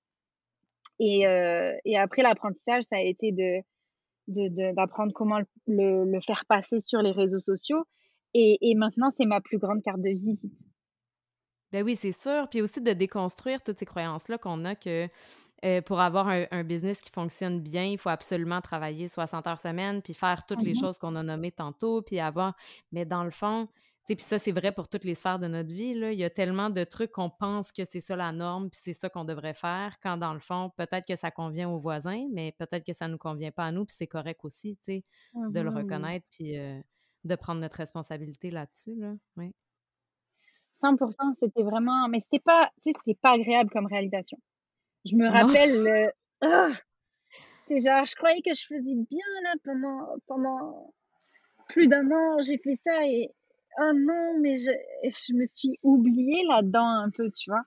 [0.98, 3.62] Et, euh, après l'apprentissage, ça a été de
[4.28, 7.84] d'apprendre comment le, faire passer sur les réseaux sociaux.
[8.34, 10.52] Et, maintenant, c'est ma plus grande carte de visite.
[11.72, 12.48] Ben oui, c'est sûr.
[12.50, 15.08] Puis aussi de déconstruire toutes ces croyances-là qu'on a que
[15.64, 20.02] euh, pour avoir un, business qui fonctionne bien, il faut absolument travailler 60 heures semaine,
[20.02, 22.54] puis faire toutes les mmh choses qu'on a nommées tantôt, puis avoir...
[22.92, 23.68] Mais dans le fond,
[24.14, 25.95] puis ça, c'est vrai pour toutes les sphères de notre vie.
[25.95, 26.12] Là.
[26.12, 28.92] Il y a tellement de trucs qu'on pense que c'est ça la norme, puis c'est
[28.92, 32.53] ça qu'on devrait faire, quand dans le fond, peut-être que ça convient aux voisins, mais
[32.59, 35.05] peut-être que ça ne nous convient pas à nous, puis c'est correct aussi, tu sais,
[35.35, 36.81] de le mmh reconnaître, puis euh,
[37.25, 38.95] de prendre notre responsabilité là-dessus.
[38.95, 39.14] Là.
[39.37, 39.53] Oui.
[40.83, 42.07] 100% c'était vraiment...
[42.09, 44.38] Mais c'était pas, c'était pas agréable comme réalisation.
[45.05, 46.12] Je me rappelle...
[46.42, 46.69] Ah!
[47.69, 50.95] C'est genre, je croyais que je faisais bien là pendant, pendant
[51.69, 53.31] plus d'un an, j'ai fait ça et
[53.78, 54.70] oh non, mais je,
[55.04, 57.62] je me suis oubliée là-dedans un peu, tu vois.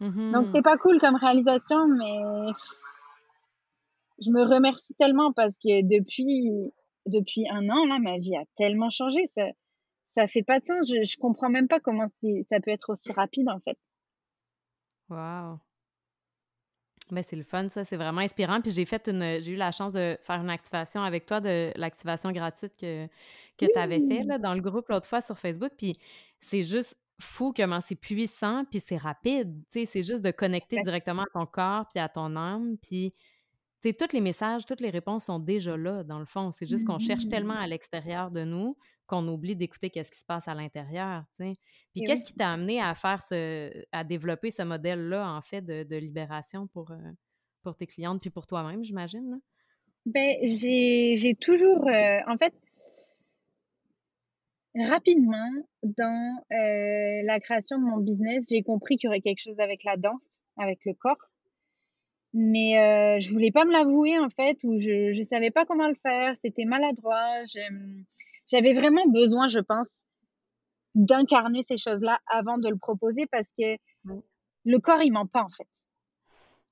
[0.00, 2.52] Donc, Donc, c'était pas cool comme réalisation, mais
[4.18, 6.72] je me remercie tellement parce que depuis,
[7.06, 9.30] depuis un an, là, ma vie a tellement changé.
[9.36, 9.46] Ça,
[10.16, 10.88] ça fait pas de sens.
[10.88, 12.08] Je, je comprends même pas comment
[12.50, 13.78] ça peut être aussi rapide, en fait.
[15.08, 15.58] Waouh.
[17.12, 17.84] Ben, c'est le fun, ça.
[17.84, 18.62] C'est vraiment inspirant.
[18.62, 19.40] Puis j'ai fait une.
[19.42, 23.06] J'ai eu la chance de faire une activation avec toi de l'activation gratuite que,
[23.58, 25.72] que tu avais fait là, dans le groupe l'autre fois sur Facebook.
[25.76, 25.98] Puis
[26.38, 29.62] c'est juste fou comment c'est puissant, puis c'est rapide.
[29.68, 32.78] C'est juste de connecter directement à ton corps, puis à ton âme.
[32.78, 33.14] Puis
[33.82, 36.50] tous les messages, toutes les réponses sont déjà là, dans le fond.
[36.50, 37.64] C'est juste qu'on cherche tellement mmh.
[37.64, 38.76] à l'extérieur de nous
[39.12, 42.94] qu'on oublie d'écouter qu'est-ce qui se passe à l'intérieur, Puis qu'est-ce qui t'a amené à
[42.94, 46.96] faire ce, à développer ce modèle-là, en fait, de, libération pour, euh,
[47.62, 49.38] pour tes clientes, puis pour toi-même, j'imagine?
[50.06, 52.54] Ben, j'ai toujours, euh, en fait,
[54.74, 55.50] Rapidement,
[55.82, 59.84] dans, heu, la création de mon business, j'ai compris qu'il y aurait quelque chose avec
[59.84, 61.18] la danse, avec le corps.
[62.32, 65.88] Mais, heu, je voulais pas me l'avouer en fait ou je je savais pas comment
[65.88, 67.44] le faire, c'était maladroit.
[67.52, 67.60] Je,
[68.52, 69.88] j'avais vraiment besoin, je pense,
[70.94, 73.76] d'incarner ces choses-là avant de le proposer parce que
[74.64, 75.68] le corps, il ment pas en fait.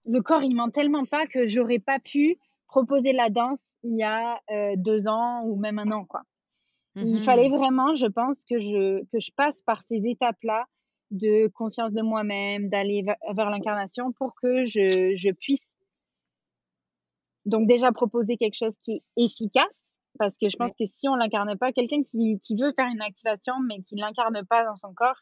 [0.06, 2.36] Le corps, il ment tellement pas que j'aurais pas pu
[2.68, 6.22] proposer la danse il y a, heu, 2 ans ou même 1 an, quoi.
[7.00, 10.66] Il fallait Mmh vraiment, je pense, que je que je passe par ces étapes-là
[11.12, 15.66] de conscience de moi-même, d'aller ve vers l'incarnation pour que je je puisse
[17.46, 19.82] donc déjà proposer quelque chose qui est efficace,
[20.18, 23.01] parce que je pense que si on l'incarne pas, quelqu'un qui qui veut faire une
[23.03, 25.20] activation, mais qui l'incarne pas dans son corps,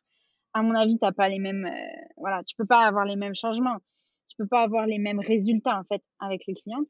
[0.55, 3.16] à mon avis, tu as pas les mêmes, heu, voilà, tu peux pas avoir les
[3.16, 3.79] mêmes changements.
[4.29, 6.88] Tu peux pas avoir les mêmes résultats, en fait, avec les clientes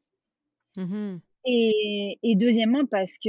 [0.76, 3.28] Mmh et et deuxièmement parce que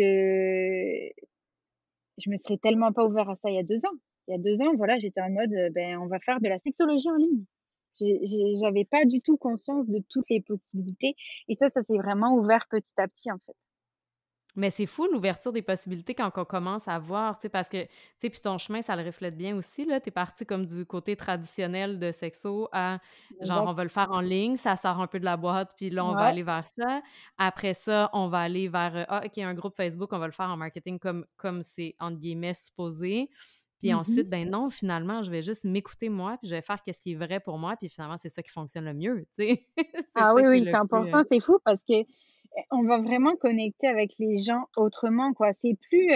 [2.18, 3.98] je me serais tellement pas ouvert à ça il y a 2 ans.
[4.28, 6.48] Il y a 2 ans, voilà, j'étais en mode, heu, ben, on va faire de
[6.48, 7.46] la sexologie en ligne.
[8.62, 11.16] J'avais pas du tout conscience de toutes les possibilités
[11.48, 13.56] et ça, ça s'est vraiment ouvert petit à petit, en fait.
[14.56, 17.84] Mais c'est fou l'ouverture des possibilités quand on commence à voir, tu sais, parce que,
[17.84, 20.00] tu sais, puis ton chemin, ça le reflète bien aussi, là.
[20.02, 23.00] Tu es parti comme du côté traditionnel de sexo à
[23.42, 25.90] genre, on va le faire en ligne, ça sort un peu de la boîte, puis
[25.92, 27.02] là, on va aller vers ça.
[27.38, 30.34] Après ça, on va aller vers, heu, ah, OK, un groupe Facebook, on va le
[30.34, 33.30] faire en marketing comme comme c'est, entre guillemets, «supposé».
[33.80, 36.84] Puis Mmh ensuite, ben non, finalement, je vais juste m'écouter moi, puis je vais faire
[36.84, 39.46] qu'est-ce qui est vrai pour moi, puis finalement, c'est ça qui fonctionne le mieux, tu
[39.46, 39.68] sais.
[40.16, 41.94] Ah oui, oui, le plus, heu 100 c'est fou parce que,
[42.72, 45.52] on va vraiment connecter avec les gens autrement, quoi.
[45.62, 46.14] C'est plus, tu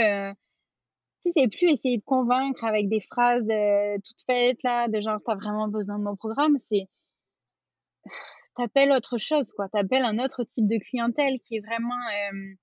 [1.25, 5.19] sais, c'est plus essayer de convaincre avec des phrases, heu, toutes faites là, de genre:
[5.25, 6.87] «Tu as vraiment besoin de mon programme», c'est
[8.57, 9.69] tu appelles autre chose, quoi.
[9.69, 11.95] Tu appelles un autre type de clientèle qui est vraiment,
[12.29, 12.55] hem,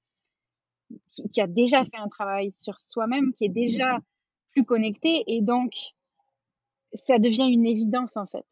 [1.13, 3.99] qui qui a déjà fait un travail sur soi-même, qui est déjà
[4.53, 5.73] plus connecté et donc
[6.95, 8.45] ça devient une évidence, en fait.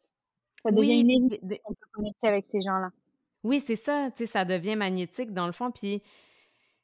[0.63, 2.91] Ça devient oui, une évidence qu'on peut connecter avec ces gens-là.
[3.43, 6.03] Oui, c'est ça, tu sais, ça devient magnétique dans le fond, puis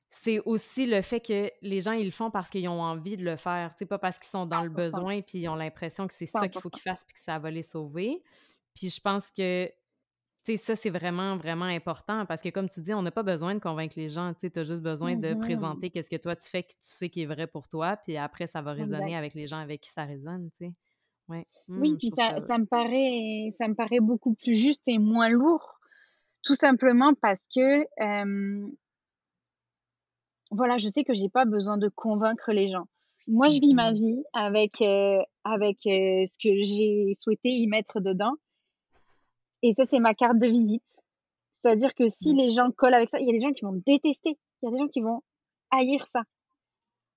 [0.10, 3.26] c'est aussi le fait que les gens, ils le font parce qu'ils ont envie de
[3.26, 5.56] le faire, tu sais, pas parce qu'ils sont dans le 100 besoin, puis ils ont
[5.56, 8.24] l'impression que c'est ça qu'il faut 100 qu'ils fassent, puis que ça va les sauver.
[8.74, 9.74] Puis je pense que, tu
[10.44, 13.56] sais, ça, c'est vraiment, vraiment important parce que comme tu dis, on n'a pas besoin
[13.56, 16.18] de convaincre les gens, tu sais, tu as juste besoin de Mmh présenter qu'est-ce que
[16.18, 18.74] toi tu fais, que tu sais qui est vrai pour toi, puis après ça va
[18.74, 19.18] résonner Exact.
[19.18, 20.74] avec les gens avec qui ça résonne, tu sais.
[21.30, 24.84] Ouais, Oui, mmh, je puis ça ça me paraît ça me paraît beaucoup plus juste
[24.88, 25.75] et moins lourd,
[26.46, 27.86] tout simplement parce que,
[30.52, 32.88] voilà, je sais que j'ai pas besoin de convaincre les gens.
[33.28, 38.36] Moi, je vis ma mmh vie avec, ce que j'ai souhaité y mettre dedans
[39.64, 41.00] et ça, c'est ma carte de visite.
[41.62, 42.46] C'est-à-dire que si Ouais.
[42.46, 44.68] les gens collent avec ça, il y a des gens qui vont détester, il y
[44.68, 45.24] a des gens qui vont
[45.72, 46.22] haïr ça.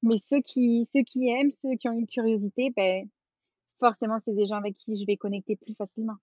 [0.03, 3.05] Mais ceux qui ceux qui aiment, ceux qui ont une curiosité, beh,
[3.79, 6.17] forcément, c'est des gens avec qui je vais connecter plus facilement.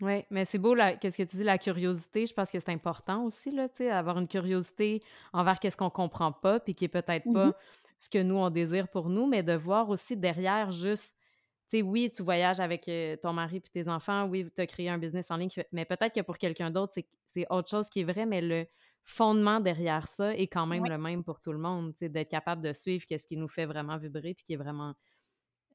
[0.00, 3.24] Ouais, mais c'est beau qu'est-ce que tu dis, la curiosité, je pense que c'est important
[3.24, 6.88] aussi là, tu sais, avoir une curiosité envers qu'est-ce qu'on comprend pas, puis qui est
[6.88, 7.56] peut-être Mmh pas
[7.98, 11.16] ce que nous on désire pour nous, mais de voir aussi derrière juste,
[11.68, 12.88] tu sais, oui, tu voyages avec,
[13.22, 16.14] ton mari puis tes enfants, oui, tu as créé un business en ligne mais peut-être
[16.14, 18.66] que pour quelqu'un d'autre, c'est c'est autre chose qui est vrai, mais le
[19.02, 22.30] fondement derrière ça est quand même le même pour tout le monde, tu sais, d'être
[22.30, 24.94] capable de suivre qu'est-ce qui nous fait vraiment vibrer, puis qui est vraiment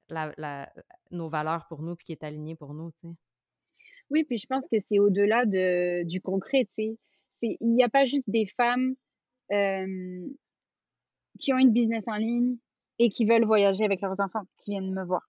[0.10, 0.74] la la
[1.12, 3.16] nos valeurs pour nous, puis qui est aligné pour nous, tu sais.
[4.10, 6.98] Oui, puis je pense que c'est au-delà de du concret, tu sais?
[7.42, 8.96] Il y a pas juste des femmes,
[11.40, 12.58] qui ont une business en ligne
[13.00, 15.28] et qui veulent voyager avec leurs enfants, qui viennent me voir.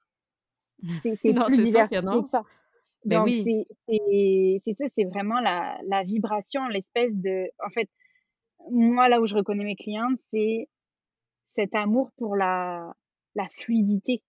[1.02, 2.42] C'est plus diversifié que ça.
[3.04, 3.44] Ben Donc oui.
[3.88, 7.88] c'est ça, c'est vraiment la la vibration, l'espèce de en fait,
[8.70, 10.68] moi, là où je reconnais mes clientes, c'est
[11.46, 12.92] cet amour pour la
[13.34, 14.22] la fluidité.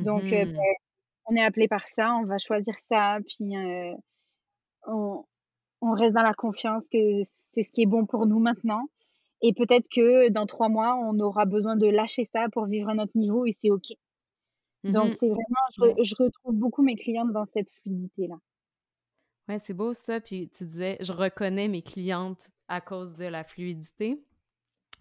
[0.00, 0.52] Donc heu, Mmh
[1.26, 3.94] on est appelé par ça, on va choisir ça, puis, heu,
[4.86, 5.24] on
[5.82, 6.98] on reste dans la confiance que
[7.54, 8.84] c'est ce qui est bon pour nous maintenant
[9.42, 12.94] et peut-être que dans 3 mois, on aura besoin de lâcher ça pour vivre à
[12.94, 13.86] notre niveau et c'est OK.
[14.88, 18.36] Donc Mmh c'est vraiment je re je retrouve beaucoup mes clientes dans cette fluidité-là.
[19.48, 23.42] Ouais, c'est beau ça, puis tu disais: «Je reconnais mes clientes à cause de la
[23.44, 24.24] fluidité».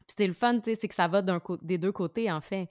[0.07, 2.41] Puis c'est le fun, tu sais, c'est que ça va d'un des 2 côtés, en
[2.41, 2.69] fait.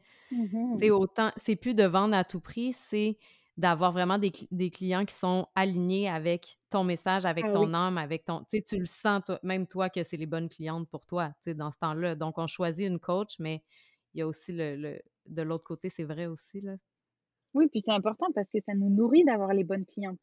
[0.74, 3.18] Sais, Mmh autant c'est plus de vendre à tout prix, c'est
[3.60, 7.66] d'avoir vraiment des cl des clients qui sont alignés avec ton message, avec Ah oui.
[7.66, 10.26] ton âme, avec ton tu sais, tu le sens toi même toi que c'est les
[10.26, 12.16] bonnes clientes pour toi, tu sais, dans ce temps-là.
[12.16, 13.62] Donc on choisit une coach, mais
[14.14, 16.76] il y a aussi le le de l'autre côté, c'est vrai aussi, là.
[17.54, 20.18] Oui, puis c'est important parce que ça nous nourrit d'avoir les bonnes clientes.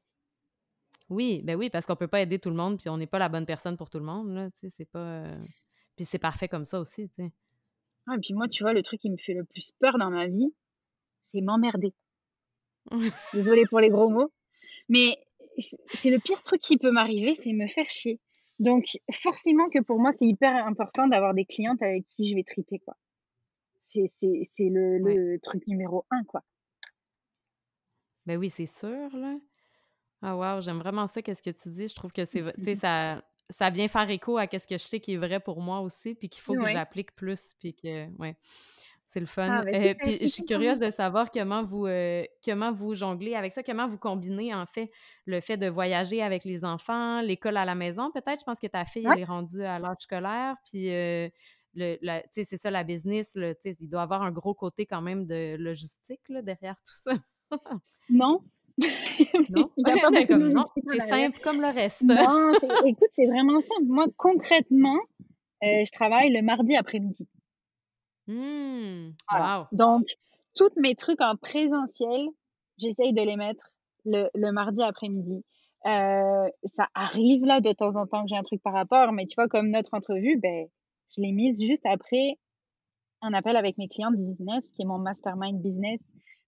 [1.10, 3.20] Oui, ben oui, parce qu'on peut pas aider tout le monde, puis on n'est pas
[3.20, 5.48] la bonne personne pour tout le monde, là, tu sais, c'est pas, heu
[5.96, 7.32] puis c'est parfait comme ça aussi, tu sais.
[8.06, 10.10] Ah et puis moi, tu vois, le truc qui me fait le plus peur dans
[10.10, 10.54] ma vie,
[11.34, 11.94] c'est m'emmerder.
[13.34, 14.32] Désolée pour les gros mots,
[14.90, 15.18] mais
[15.58, 18.20] c'est le pire truc qui peut m'arriver, c'est me faire chier.
[18.60, 22.44] Donc forcément que pour moi, c'est hyper important d'avoir des clientes avec qui je vais
[22.44, 22.96] triper, quoi.
[23.84, 24.12] C'est
[24.60, 26.44] le, le truc numéro un, quoi.
[28.26, 29.38] Ben oui, c'est sûr, là.
[30.22, 31.88] Ah wow, j'aime vraiment ça, qu'est-ce que tu dis.
[31.88, 34.84] Je trouve que c'est, tu sais, ça, ça vient faire écho à qu'est-ce que je
[34.84, 38.08] sais qui est vrai pour moi aussi, puis qu'il faut que j'applique plus, puis que,
[38.18, 38.36] ouais,
[39.18, 39.50] c'est le fun.
[39.50, 43.34] Ah, ben, euh, puis je suis curieuse de savoir comment vous, euh, comment vous jonglez
[43.34, 44.92] avec ça, comment vous combinez, en fait,
[45.26, 48.42] le fait de voyager avec les enfants, l'école à la maison, peut-être.
[48.42, 50.94] Je pense que ta fille, elle est rendue à l'âge scolaire, puis...
[50.94, 51.30] Euh,
[52.32, 56.22] c'est ça la business, le, il doit avoir un gros côté quand même de logistique
[56.28, 57.14] là, derrière tout ça.
[58.10, 58.42] non,
[59.50, 59.70] non,
[60.90, 62.02] c'est simple comme le reste.
[62.02, 62.52] Non,
[62.84, 63.86] écoute, c'est vraiment simple.
[63.86, 64.98] Moi, concrètement,
[65.64, 67.28] euh, je travaille le mardi après-midi.
[68.28, 69.12] Mmh,
[69.72, 70.06] Donc,
[70.56, 72.28] tous mes trucs en présentiel,
[72.78, 73.72] j'essaye de les mettre
[74.06, 75.44] le, le mardi après-midi.
[75.86, 79.26] Euh, ça arrive là de temps en temps que j'ai un truc par rapport, mais
[79.26, 80.68] tu vois, comme notre entrevue, ben,
[81.16, 82.38] je l'ai mise juste après
[83.22, 86.00] un appel avec mes clients de business, qui est mon mastermind business,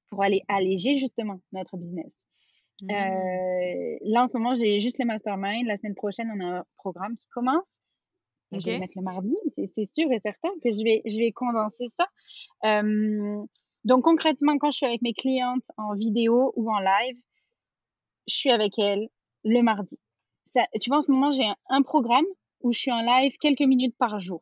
[0.10, 2.12] pour aller alléger justement notre business.
[2.82, 2.92] Mmh.
[2.92, 5.66] Euh, là, en ce moment, j'ai juste le mastermind.
[5.68, 7.70] La semaine prochaine, on a un programme qui commence.
[8.52, 11.32] Je vais le mettre le mardi, c'est sûr et certain que je vais, je vais
[11.32, 12.08] condenser ça.
[12.66, 13.44] Euh,
[13.86, 17.18] donc, concrètement, quand je suis avec mes clientes en vidéo ou en live,
[18.28, 19.08] je suis avec elles
[19.44, 19.98] le mardi.
[20.46, 22.26] Ça, tu vois, en ce moment, j'ai un, programme
[22.62, 24.42] où je suis en live quelques minutes par jour.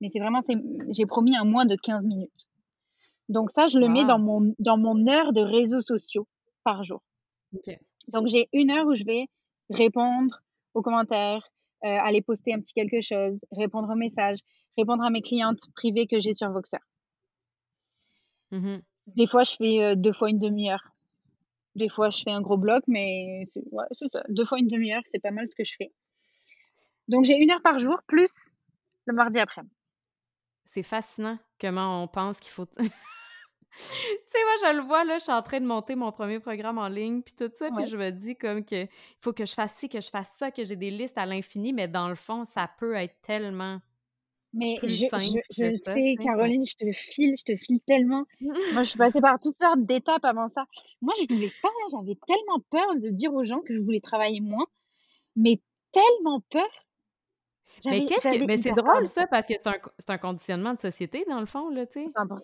[0.00, 0.42] Mais c'est vraiment,
[0.88, 2.48] j'ai promis un moins de 15 minutes.
[3.28, 6.26] Donc ça, je le mets dans mon, dans mon heure de réseaux sociaux
[6.64, 7.02] par jour.
[8.08, 9.26] Donc, j'ai une heure où je vais
[9.70, 10.42] répondre
[10.74, 11.51] aux commentaires,
[11.82, 14.38] aller poster un petit quelque chose, répondre aux messages,
[14.76, 16.78] répondre à mes clientes privées que j'ai sur Voxer.
[18.52, 20.84] Mmh Des fois, je fais euh, deux fois une demi-heure.
[21.74, 24.22] Des fois, je fais un gros bloc, mais c'est ça.
[24.28, 25.90] Deux fois une demi-heure, c'est pas mal ce que je fais.
[27.08, 28.30] Donc, j'ai une heure par jour, plus
[29.06, 29.62] le mardi après.
[30.66, 32.66] C'est fascinant comment on pense qu'il faut...
[33.76, 33.82] tu
[34.26, 36.78] sais, moi, je le vois, là, je suis en train de monter mon premier programme
[36.78, 38.86] en ligne, puis tout ça, puis je me dis comme que
[39.20, 41.72] faut que je fasse ci, que je fasse ça, que j'ai des listes à l'infini,
[41.72, 43.80] mais dans le fond, ça peut être tellement
[44.54, 48.24] mais je, je, sais, Caroline, je te file, je te file tellement.
[48.40, 50.66] Moi, je suis passée par toutes sortes d'étapes avant ça.
[51.00, 54.40] Moi, je voulais pas, j'avais tellement peur de dire aux gens que je voulais travailler
[54.40, 54.66] moins,
[55.36, 55.58] mais
[55.92, 56.68] tellement peur.
[57.86, 58.44] Mais qu'est-ce que.
[58.44, 61.70] Mais c'est drôle, ça, parce que c'est un, un, conditionnement de société, dans le fond,
[61.70, 62.10] là, tu sais.
[62.10, 62.42] 100%.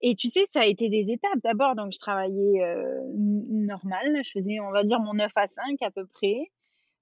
[0.00, 1.38] Et tu sais, ça a été des étapes.
[1.42, 4.20] D'abord, donc, je travaillais euh, normal.
[4.24, 6.50] Je faisais, on va dire, mon 9 à 5 à peu près.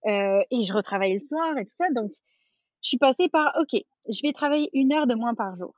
[0.06, 1.88] Euh, et je retravaillais le soir et tout ça.
[1.94, 2.10] Donc,
[2.82, 5.74] je suis passée par, OK, je vais travailler une heure de moins par jour.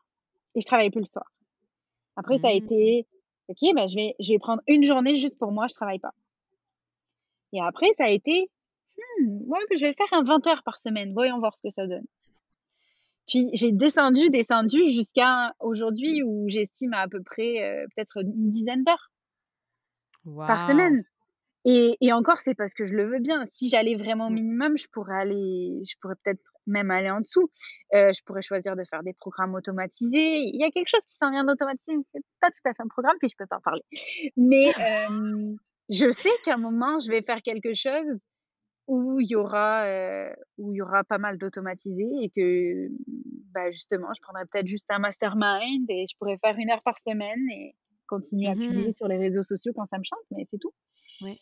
[0.55, 1.31] Et je travaille plus le soir.
[2.17, 2.57] Après, ça a mmh.
[2.57, 3.07] été,
[3.49, 6.15] OK, ben, je, vais, je vais prendre une journée juste pour moi, je travaille pas.
[7.53, 8.51] Et après, ça a été,
[8.97, 11.13] hmm, ouais, je vais faire un 20 heures par semaine.
[11.13, 12.07] Voyons voir ce que ça donne.
[13.27, 18.85] Puis j'ai descendu, descendu jusqu'à aujourd'hui où j'estime à, peu près euh, peut-être une dizaine
[18.85, 19.11] d'heures
[20.47, 21.05] par semaine.
[21.67, 23.47] Et, et encore, c'est parce que je le veux bien.
[23.53, 24.35] Si j'allais vraiment au mmh.
[24.35, 27.51] minimum, je pourrais aller, je pourrais peut-être même aller en dessous.
[27.95, 30.41] Euh, je pourrais choisir de faire des programmes automatisés.
[30.41, 32.83] Il y a quelque chose qui s'en vient d'automatiser, mais c'est pas tout à fait
[32.83, 33.83] un programme, puis je peux pas en parler.
[34.37, 34.73] Mais
[35.11, 35.55] euh,
[35.89, 38.19] je sais qu'à un moment, je vais faire quelque chose
[38.87, 42.89] où il y aura euh, où il y aura pas mal d'automatisé et que
[43.53, 46.97] bah justement je prendrais peut-être juste un mastermind et je pourrais faire une heure par
[47.07, 47.75] semaine et
[48.07, 50.73] continuer à publier mmh sur les réseaux sociaux quand ça me chante mais c'est tout.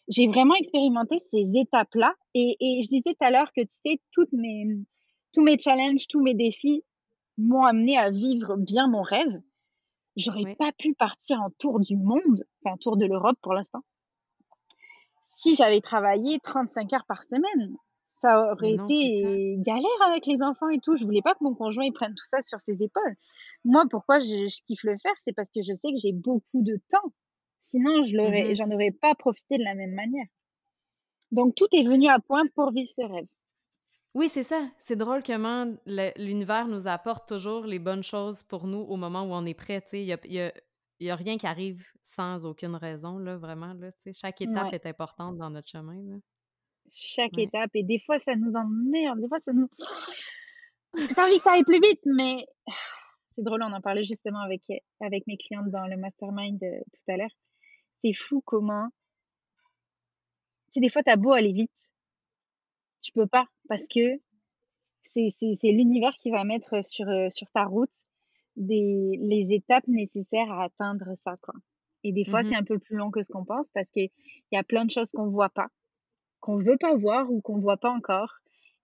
[0.08, 3.74] J'ai vraiment expérimenté ces étapes là et, et je disais tout à l'heure que tu
[3.84, 4.66] sais toutes mes
[5.32, 6.84] tous mes challenges tous mes défis
[7.38, 9.40] m'ont amené à vivre bien mon rêve.
[10.14, 13.82] J'aurais pas pu partir en tour du monde enfin tour de l'Europe pour l'instant
[15.42, 17.76] si j'avais travaillé 35 heures par semaine,
[18.20, 20.96] ça aurait été galère avec les enfants et tout.
[20.96, 23.16] Je voulais pas que mon conjoint il prenne tout ça sur ses épaules.
[23.64, 26.78] Moi, pourquoi je, kiffe le faire, c'est parce que je sais que j'ai beaucoup de
[26.88, 27.12] temps.
[27.60, 30.26] Sinon, je l'aurais, mmh j'en aurais pas profité de la même manière.
[31.32, 33.26] Donc, tout est venu à point pour vivre ce rêve.
[34.14, 34.60] Oui, c'est ça.
[34.78, 35.74] C'est drôle comment
[36.16, 39.82] l'univers nous apporte toujours les bonnes choses pour nous au moment où on est prêt.
[39.92, 40.52] Il y a,
[41.02, 43.72] il n'y a rien qui arrive sans aucune raison, là, vraiment.
[43.74, 46.20] Là, chaque étape est importante dans notre chemin.
[46.92, 47.70] Chaque étape.
[47.74, 49.20] Et des fois, ça nous emmerde.
[49.20, 49.68] Des fois, ça nous.
[50.96, 52.46] J'ai envie que ça aille plus vite, mais
[53.34, 54.62] c'est drôle, on en parlait justement avec,
[55.00, 57.34] avec mes clientes dans le mastermind euh, tout à l'heure.
[58.04, 58.86] C'est fou comment.
[60.72, 61.72] Tu des fois, t'as beau aller vite.
[63.00, 64.20] Tu peux pas parce que
[65.02, 65.34] c'est
[65.64, 67.90] l'univers qui va mettre sur, euh, sur ta route
[68.56, 71.54] des, les étapes nécessaires à atteindre ça, quoi.
[72.04, 74.10] Et des fois, Mmh c'est un peu plus long que ce qu'on pense parce qu'il
[74.52, 75.68] y a plein de choses qu'on voit pas,
[76.40, 78.34] qu'on veut pas voir ou qu'on voit pas encore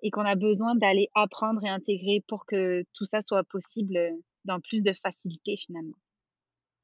[0.02, 3.98] et qu'on a besoin d'aller apprendre et intégrer pour que tout ça soit possible
[4.44, 5.96] dans plus de facilité finalement.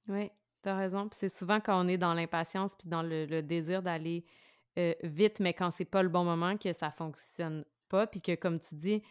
[0.08, 0.30] Oui,
[0.62, 1.08] tu as raison.
[1.08, 4.24] Puis c'est souvent quand on est dans l'impatience puis dans le, le désir d'aller
[4.78, 8.06] euh, vite, mais quand c'est pas le bon moment, que ça fonctionne pas.
[8.06, 9.02] Puis que, comme tu dis,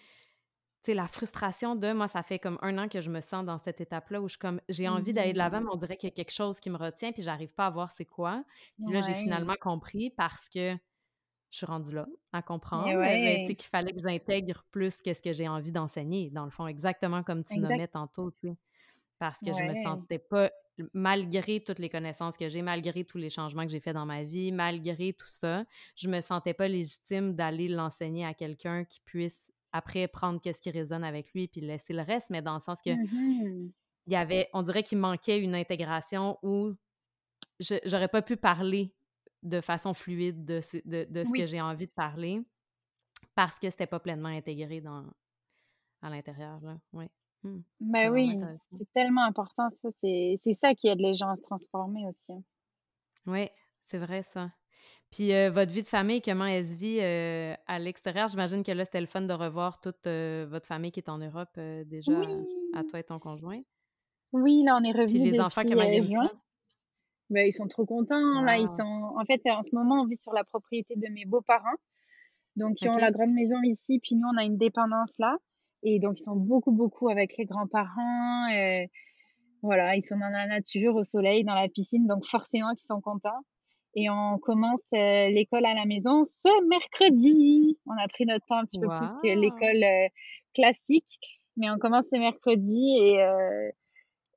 [0.86, 3.58] sais, la frustration de moi, ça fait comme un an que je me sens dans
[3.58, 6.08] cette étape-là où je comme j'ai envie d'aller de l'avant, Mmh mais on dirait qu'il
[6.10, 8.44] y a quelque chose qui me retient, puis j'arrive pas à voir c'est quoi.
[8.84, 9.16] Puis là, j'ai Ouais.
[9.16, 10.74] finalement compris parce que
[11.52, 15.22] je suis rendue là à comprendre, mais c'est ouais, qu'il fallait que j'intègre plus qu'est-ce
[15.22, 17.60] que j'ai envie d'enseigner, dans le fond, exactement comme tu exact.
[17.60, 18.58] nommais tantôt, tu sais.
[19.20, 19.84] Parce que je me Ouais.
[19.84, 20.52] sentais pas
[20.94, 24.24] malgré toutes les connaissances que j'ai, malgré tous les changements que j'ai faits dans ma
[24.24, 25.66] vie, malgré tout ça,
[25.96, 30.72] je me sentais pas légitime d'aller l'enseigner à quelqu'un qui puisse après prendre qu'est-ce qui
[30.72, 33.74] résonne avec lui puis laisser le reste, mais dans le sens que Mmh
[34.08, 36.74] il y avait on dirait qu'il manquait une intégration où
[37.60, 38.96] je j'aurais pas pu parler
[39.44, 41.48] de façon fluide de ce de de ce que Oui.
[41.48, 42.42] j'ai envie de parler
[43.36, 45.06] parce que c'était pas pleinement intégré dans
[46.02, 46.78] à l'intérieur, là.
[47.44, 47.60] Mmh.
[48.04, 48.80] Vraiment oui, intéressant.
[48.80, 52.32] c'est tellement important ça, c'est c'est ça qui aide les gens à se transformer aussi,
[52.34, 52.44] hein.
[53.26, 53.50] Oui,
[53.86, 54.52] c'est vrai ça.
[55.12, 58.28] Puis, heu, votre vie de famille, comment elle se vit, heu, à l'extérieur?
[58.28, 61.18] J'imagine que là, c'était le fun de revoir toute, heu, votre famille qui est en
[61.20, 62.48] Europe, déjà, Oui!
[62.72, 63.62] à toi et ton conjoint.
[64.34, 66.30] Oui, là, on est Puis revenu les enfants, comment ils juin.
[67.30, 68.84] Bah, ils sont trop contents, là, ils sont
[69.18, 71.78] en fait, en ce moment, on vit sur la propriété de mes beaux-parents,
[72.58, 75.38] donc ils ont la grande maison ici, puis nous, on a une dépendance là
[75.84, 78.50] et donc ils sont beaucoup, beaucoup avec les grands-parents,
[79.62, 83.02] voilà, ils sont dans la nature, au soleil, dans la piscine, donc forcément qu'ils sont
[83.02, 83.42] contents
[83.96, 87.78] et on commence, heu, l'école à la maison ce mercredi.
[87.86, 90.08] On a pris notre temps un petit peu plus que l'école, heu,
[90.56, 91.20] classique,
[91.58, 93.72] mais on commence ce mercredi et heu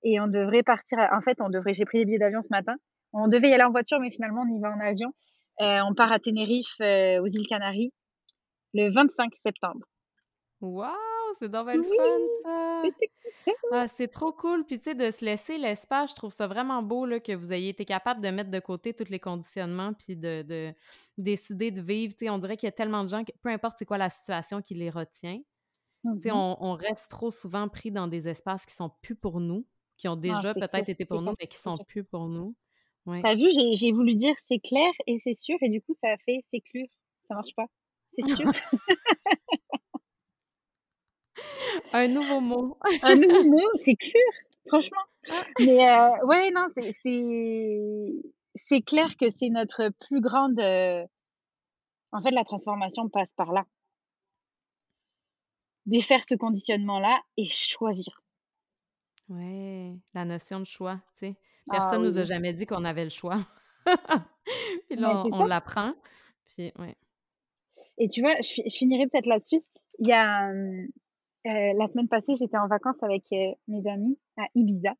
[0.05, 2.77] et on devrait partir en fait, on devrait j'ai pris les billets d'avion ce matin.
[3.13, 5.13] On devait y aller en voiture, mais finalement, on y va en avion.
[5.61, 7.93] On part à Tenerife, aux îles Canaries,
[8.75, 9.87] le 25 septembre.
[10.61, 11.16] Wow!
[11.35, 12.43] C'est bien le fun Oui!
[12.45, 12.91] ça!
[12.99, 13.53] C'est excitant!
[13.71, 14.65] Ah, c'est trop cool!
[14.67, 17.53] Puis tu sais, de se laisser l'espace, je trouve ça vraiment beau, là, que vous
[17.53, 20.75] ayez été capable de mettre de côté tous les conditionnements puis de de
[21.19, 22.15] décider de vivre.
[22.15, 23.99] Tu sais, on dirait qu'il y a tellement de gens que peu importe c'est quoi
[23.99, 25.39] la situation qui les retient,
[26.21, 26.33] Tu sais, mh.
[26.33, 29.67] on on reste trop souvent pris dans des espaces qui sont plus pour nous,
[29.99, 31.79] qui ont déjà c'est clair, peut-être été c'est pour clair, nous, mais qui c'est sont
[31.79, 31.87] clair.
[31.89, 32.57] plus pour nous.
[33.25, 33.29] Tu Ouais.
[33.31, 36.17] as vu, j'ai voulu dire: «C'est clair et c'est sûr» et du coup, ça a
[36.19, 36.87] fait «s'éclure».
[37.29, 37.67] Ça marche pas.
[38.13, 38.47] C'est sûr.
[41.93, 42.79] Un nouveau mot.
[43.03, 44.13] Un nouveau mot, «s'éclure»,
[44.69, 45.03] franchement.
[45.31, 45.43] Ah!
[45.61, 48.13] Mais heu, ouais, non, c'est c'est
[48.69, 51.05] c'est clair que c'est notre plus grande, heu
[52.13, 53.67] en fait, la transformation passe par là.
[55.85, 58.23] Défaire ce conditionnement-là et choisir.
[59.29, 61.37] Ouais, la notion de choix, tu sais.
[61.69, 63.39] Ah Personne nous a jamais dit qu'on avait le choix.
[64.89, 65.93] Puis là, c'est on l'apprend,
[66.45, 66.97] puis ouais.
[67.99, 69.63] et tu vois, je je finirai peut-être là-dessus.
[69.99, 70.89] Il y a, hem,
[71.47, 74.95] heu, la semaine passée, j'étais en vacances avec, heu, mes amis à Ibiza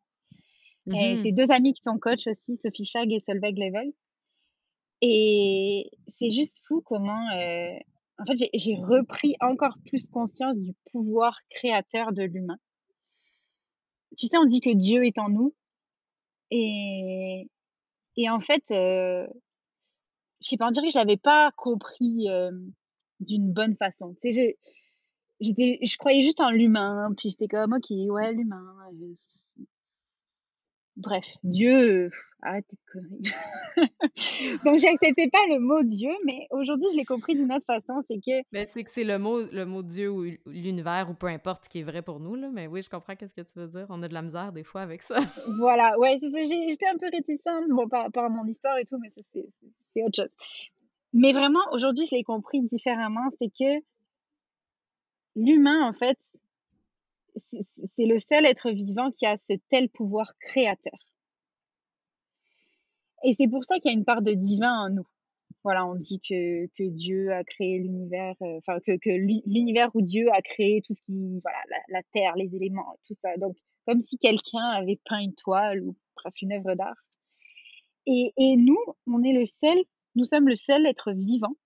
[0.93, 3.93] et c'est Mmh 2 amis qui sont coachs aussi, Sophie Chag et Solveig Level
[5.03, 7.27] et c'est juste fou comment,
[8.19, 12.57] en fait, j'ai repris encore plus conscience du pouvoir créateur de l'humain.
[14.17, 15.55] Tu sais, on dit que Dieu est en nous
[16.51, 17.49] et
[18.17, 19.29] et en fait, Je
[20.41, 22.29] sais pas, on dirait que je l'avais pas compris,
[23.21, 24.15] d'une bonne façon.
[24.23, 24.59] Tu sais,
[25.41, 29.17] j'étais je croyais juste en l'humain, puis j'étais comme: «OK, ouais, l'humain, heu,
[30.97, 32.11] bref, Dieu,
[32.43, 33.33] arrête tes conneries».
[34.65, 38.19] Donc j'acceptais pas le mot Dieu, mais aujourd'hui, je l'ai compris d'une autre façon, c'est
[38.19, 41.65] que Ben, c'est que c'est le mot le mot Dieu ou l'univers ou peu importe
[41.65, 43.69] ce qui est vrai pour nous, là, mais oui, je comprends qu'est-ce que tu veux
[43.69, 43.87] dire.
[43.91, 45.17] On a de la misère des fois avec ça.
[45.59, 48.79] voilà, ouais, c'est ça, j'ai j'étais un peu réticente, bon, par rapport à mon histoire
[48.79, 50.31] et tout, mais c'est autre chose.
[51.13, 53.83] Mais vraiment, aujourd'hui, je l'ai compris différemment, c'est que
[55.37, 56.19] l'humain, en fait,
[57.37, 60.99] c'est le seul être vivant qui a ce tel pouvoir créateur.
[63.25, 65.07] Et c'est pour ça qu'il y a une part de divin en nous.
[65.65, 69.91] Voilà, on dit que que Dieu a créé l'univers, heu, enfin que que l'u l'univers
[69.95, 73.37] où Dieu a créé tout ce qui voilà, la la terre, les éléments, tout ça.
[73.37, 73.57] Donc
[73.87, 77.05] comme si quelqu'un avait peint une toile ou bref, une œuvre d'art.
[78.07, 79.79] Et et nous, on est le seul
[80.15, 81.57] nous sommes le seul être vivant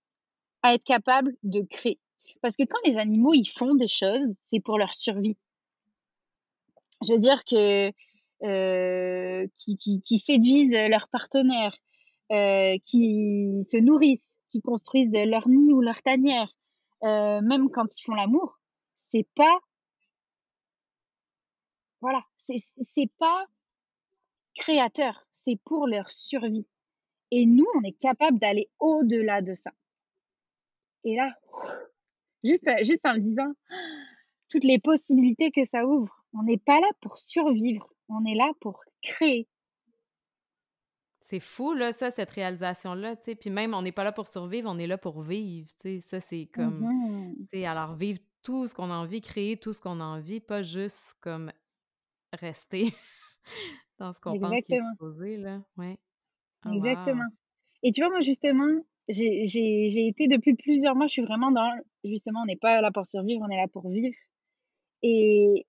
[0.63, 1.99] à être capable de créer.
[2.41, 5.37] Parce que quand les animaux, ils font des choses, c'est pour leur survie.
[7.07, 7.89] Je veux dire que,
[8.43, 11.75] heu, qui séduisent, leur partenaire,
[12.31, 16.51] heu, qui se nourrissent, qui construisent, leur nid ou leur tanière,
[17.03, 18.59] heu, même quand ils font l'amour,
[19.11, 19.59] c'est pas
[22.01, 23.45] voilà, c'est pas
[24.55, 26.65] créateur, c'est pour leur survie.
[27.31, 29.71] Et nous, on est capable d'aller au-delà de ça.
[31.03, 31.33] Et là,
[32.43, 33.53] juste, juste en le disant,
[34.49, 36.23] toutes les possibilités que ça ouvre.
[36.33, 39.47] On n'est pas là pour survivre, on est là pour créer.
[41.21, 43.35] C'est fou, là, ça, cette réalisation-là, tu sais.
[43.35, 45.99] Puis même, on n'est pas là pour survivre, on est là pour vivre, tu sais.
[46.01, 46.83] Ça, c'est comme...
[46.83, 47.35] Mm-hmm.
[47.37, 50.39] Tu sais, alors vivre tout ce qu'on a envie, créer tout ce qu'on a envie,
[50.39, 51.51] pas juste comme
[52.33, 52.93] rester
[53.99, 55.61] dans ce qu'on pense qu'il est supposé, là.
[55.77, 55.97] Ouais.
[56.65, 57.27] Oh, Exactement.
[57.83, 61.71] Et tu vois, moi, justement, j'ai été depuis plusieurs mois, je suis vraiment dans,
[62.03, 64.15] justement, on n'est pas là pour survivre, on est là pour vivre.
[65.03, 65.65] Et,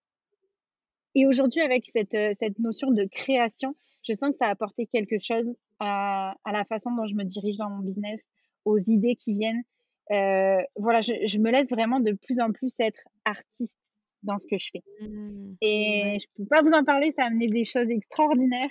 [1.15, 5.19] et aujourd'hui, avec cette, cette notion de création, je sens que ça a apporté quelque
[5.19, 8.21] chose à, à la façon dont je me dirige dans mon business,
[8.65, 9.63] aux idées qui viennent.
[10.11, 13.77] Euh, voilà, je, je, me laisse vraiment de plus en plus être artiste
[14.23, 14.83] dans ce que je fais.
[15.01, 15.55] Mmh.
[15.61, 18.71] Et je peux pas vous en parler, ça a amené des choses extraordinaires.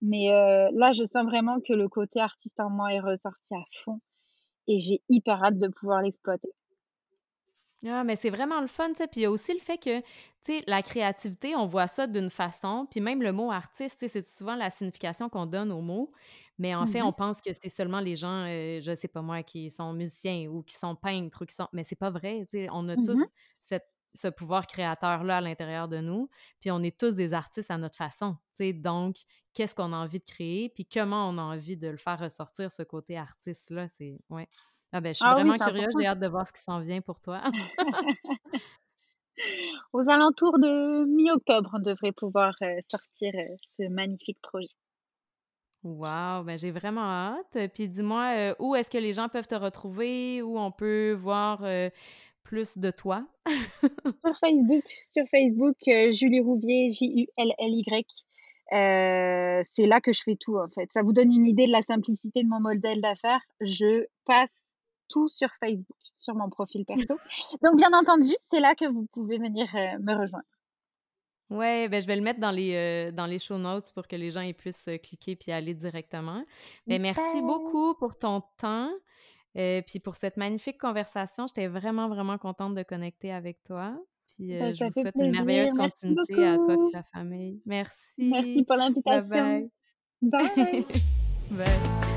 [0.00, 3.64] Mais euh, là, je sens vraiment que le côté artiste en moi est ressorti à
[3.84, 4.00] fond.
[4.68, 6.50] Et j'ai hyper hâte de pouvoir l'exploiter.
[7.86, 9.06] Ah, mais c'est vraiment le fun, ça.
[9.06, 10.06] Puis il y a aussi le fait que, tu
[10.42, 12.86] sais, la créativité, on voit ça d'une façon.
[12.90, 16.10] Puis même le mot artiste, c'est souvent la signification qu'on donne au mot.
[16.58, 17.16] Mais en fait, on mm-hmm.
[17.16, 20.62] pense que c'est seulement les gens, euh, je sais pas moi, qui sont musiciens ou
[20.64, 21.68] qui sont peintres ou qui sont.
[21.72, 22.46] Mais c'est pas vrai.
[22.50, 23.28] Tu sais, on a tous mm-hmm.
[23.60, 26.28] cette ce pouvoir créateur-là à l'intérieur de nous.
[26.60, 28.36] Puis on est tous des artistes à notre façon.
[28.52, 28.72] sais.
[28.72, 29.16] Donc,
[29.54, 32.70] qu'est-ce qu'on a envie de créer, puis comment on a envie de le faire ressortir,
[32.70, 33.88] ce côté artiste-là?
[33.88, 34.20] C'est.
[34.30, 34.48] Ouais.
[34.92, 37.00] Ah ben, je suis ah vraiment curieuse, j'ai hâte de voir ce qui s'en vient
[37.00, 37.42] pour toi.
[39.92, 44.74] Aux alentours de mi-octobre, on devrait pouvoir euh, sortir euh, ce magnifique projet.
[45.84, 47.70] Wow, ben j'ai vraiment hâte.
[47.72, 51.62] Puis dis-moi, euh, où est-ce que les gens peuvent te retrouver, où on peut voir
[52.42, 53.26] plus de toi?
[54.20, 58.24] sur Facebook, sur Facebook, euh, Julie Rouvier, J-U-L-L-Y.
[59.64, 60.90] C'est là que je fais tout en fait.
[60.92, 63.42] Ça vous donne une idée de la simplicité de mon modèle d'affaires.
[63.60, 64.64] Je passe
[65.08, 67.16] tout sur Facebook, sur mon profil perso.
[67.62, 70.44] Donc bien entendu, c'est là que vous pouvez venir euh, me rejoindre.
[71.50, 74.30] Ouais, ben je vais le mettre dans les dans les show notes pour que les
[74.30, 76.44] gens puissent cliquer puis aller directement.
[76.86, 78.90] Ben, merci beaucoup pour ton temps.
[79.56, 83.98] Euh, puis pour cette magnifique conversation, j'étais vraiment, vraiment contente de connecter avec toi.
[84.26, 87.60] Puis euh, ben, je vous souhaite une merveilleuse continuité à toi et ta famille.
[87.64, 88.12] Merci.
[88.18, 89.28] Merci pour l'invitation.
[89.28, 89.70] Bye bye.
[90.20, 90.84] Bye.
[91.50, 92.07] bye.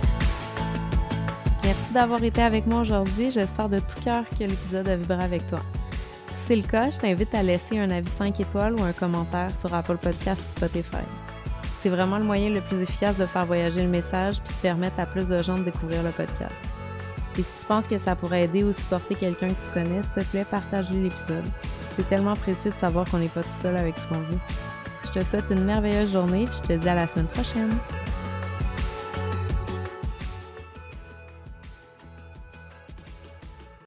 [1.91, 3.31] Merci d'avoir été avec moi aujourd'hui.
[3.31, 5.59] J'espère de tout cœur que l'épisode a vibré avec toi.
[6.27, 9.49] Si c'est le cas, je t'invite à laisser un avis 5 étoiles ou un commentaire
[9.59, 11.03] sur Apple Podcast ou Spotify.
[11.81, 15.01] C'est vraiment le moyen le plus efficace de faire voyager le message puis de permettre
[15.01, 16.55] à plus de gens de découvrir le podcast.
[17.37, 20.23] Et si tu penses que ça pourrait aider ou supporter quelqu'un que tu connais, s'il
[20.23, 21.43] te plaît, partage l'épisode.
[21.97, 24.39] C'est tellement précieux de savoir qu'on n'est pas tout seul avec ce qu'on vit.
[25.03, 27.71] Je te souhaite une merveilleuse journée, puis je te dis à la semaine prochaine.